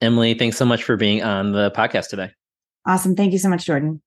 Emily, 0.00 0.34
thanks 0.34 0.56
so 0.56 0.64
much 0.64 0.84
for 0.84 0.96
being 0.96 1.22
on 1.22 1.52
the 1.52 1.70
podcast 1.70 2.08
today. 2.08 2.30
Awesome. 2.86 3.14
Thank 3.14 3.32
you 3.32 3.38
so 3.38 3.48
much, 3.48 3.66
Jordan. 3.66 4.00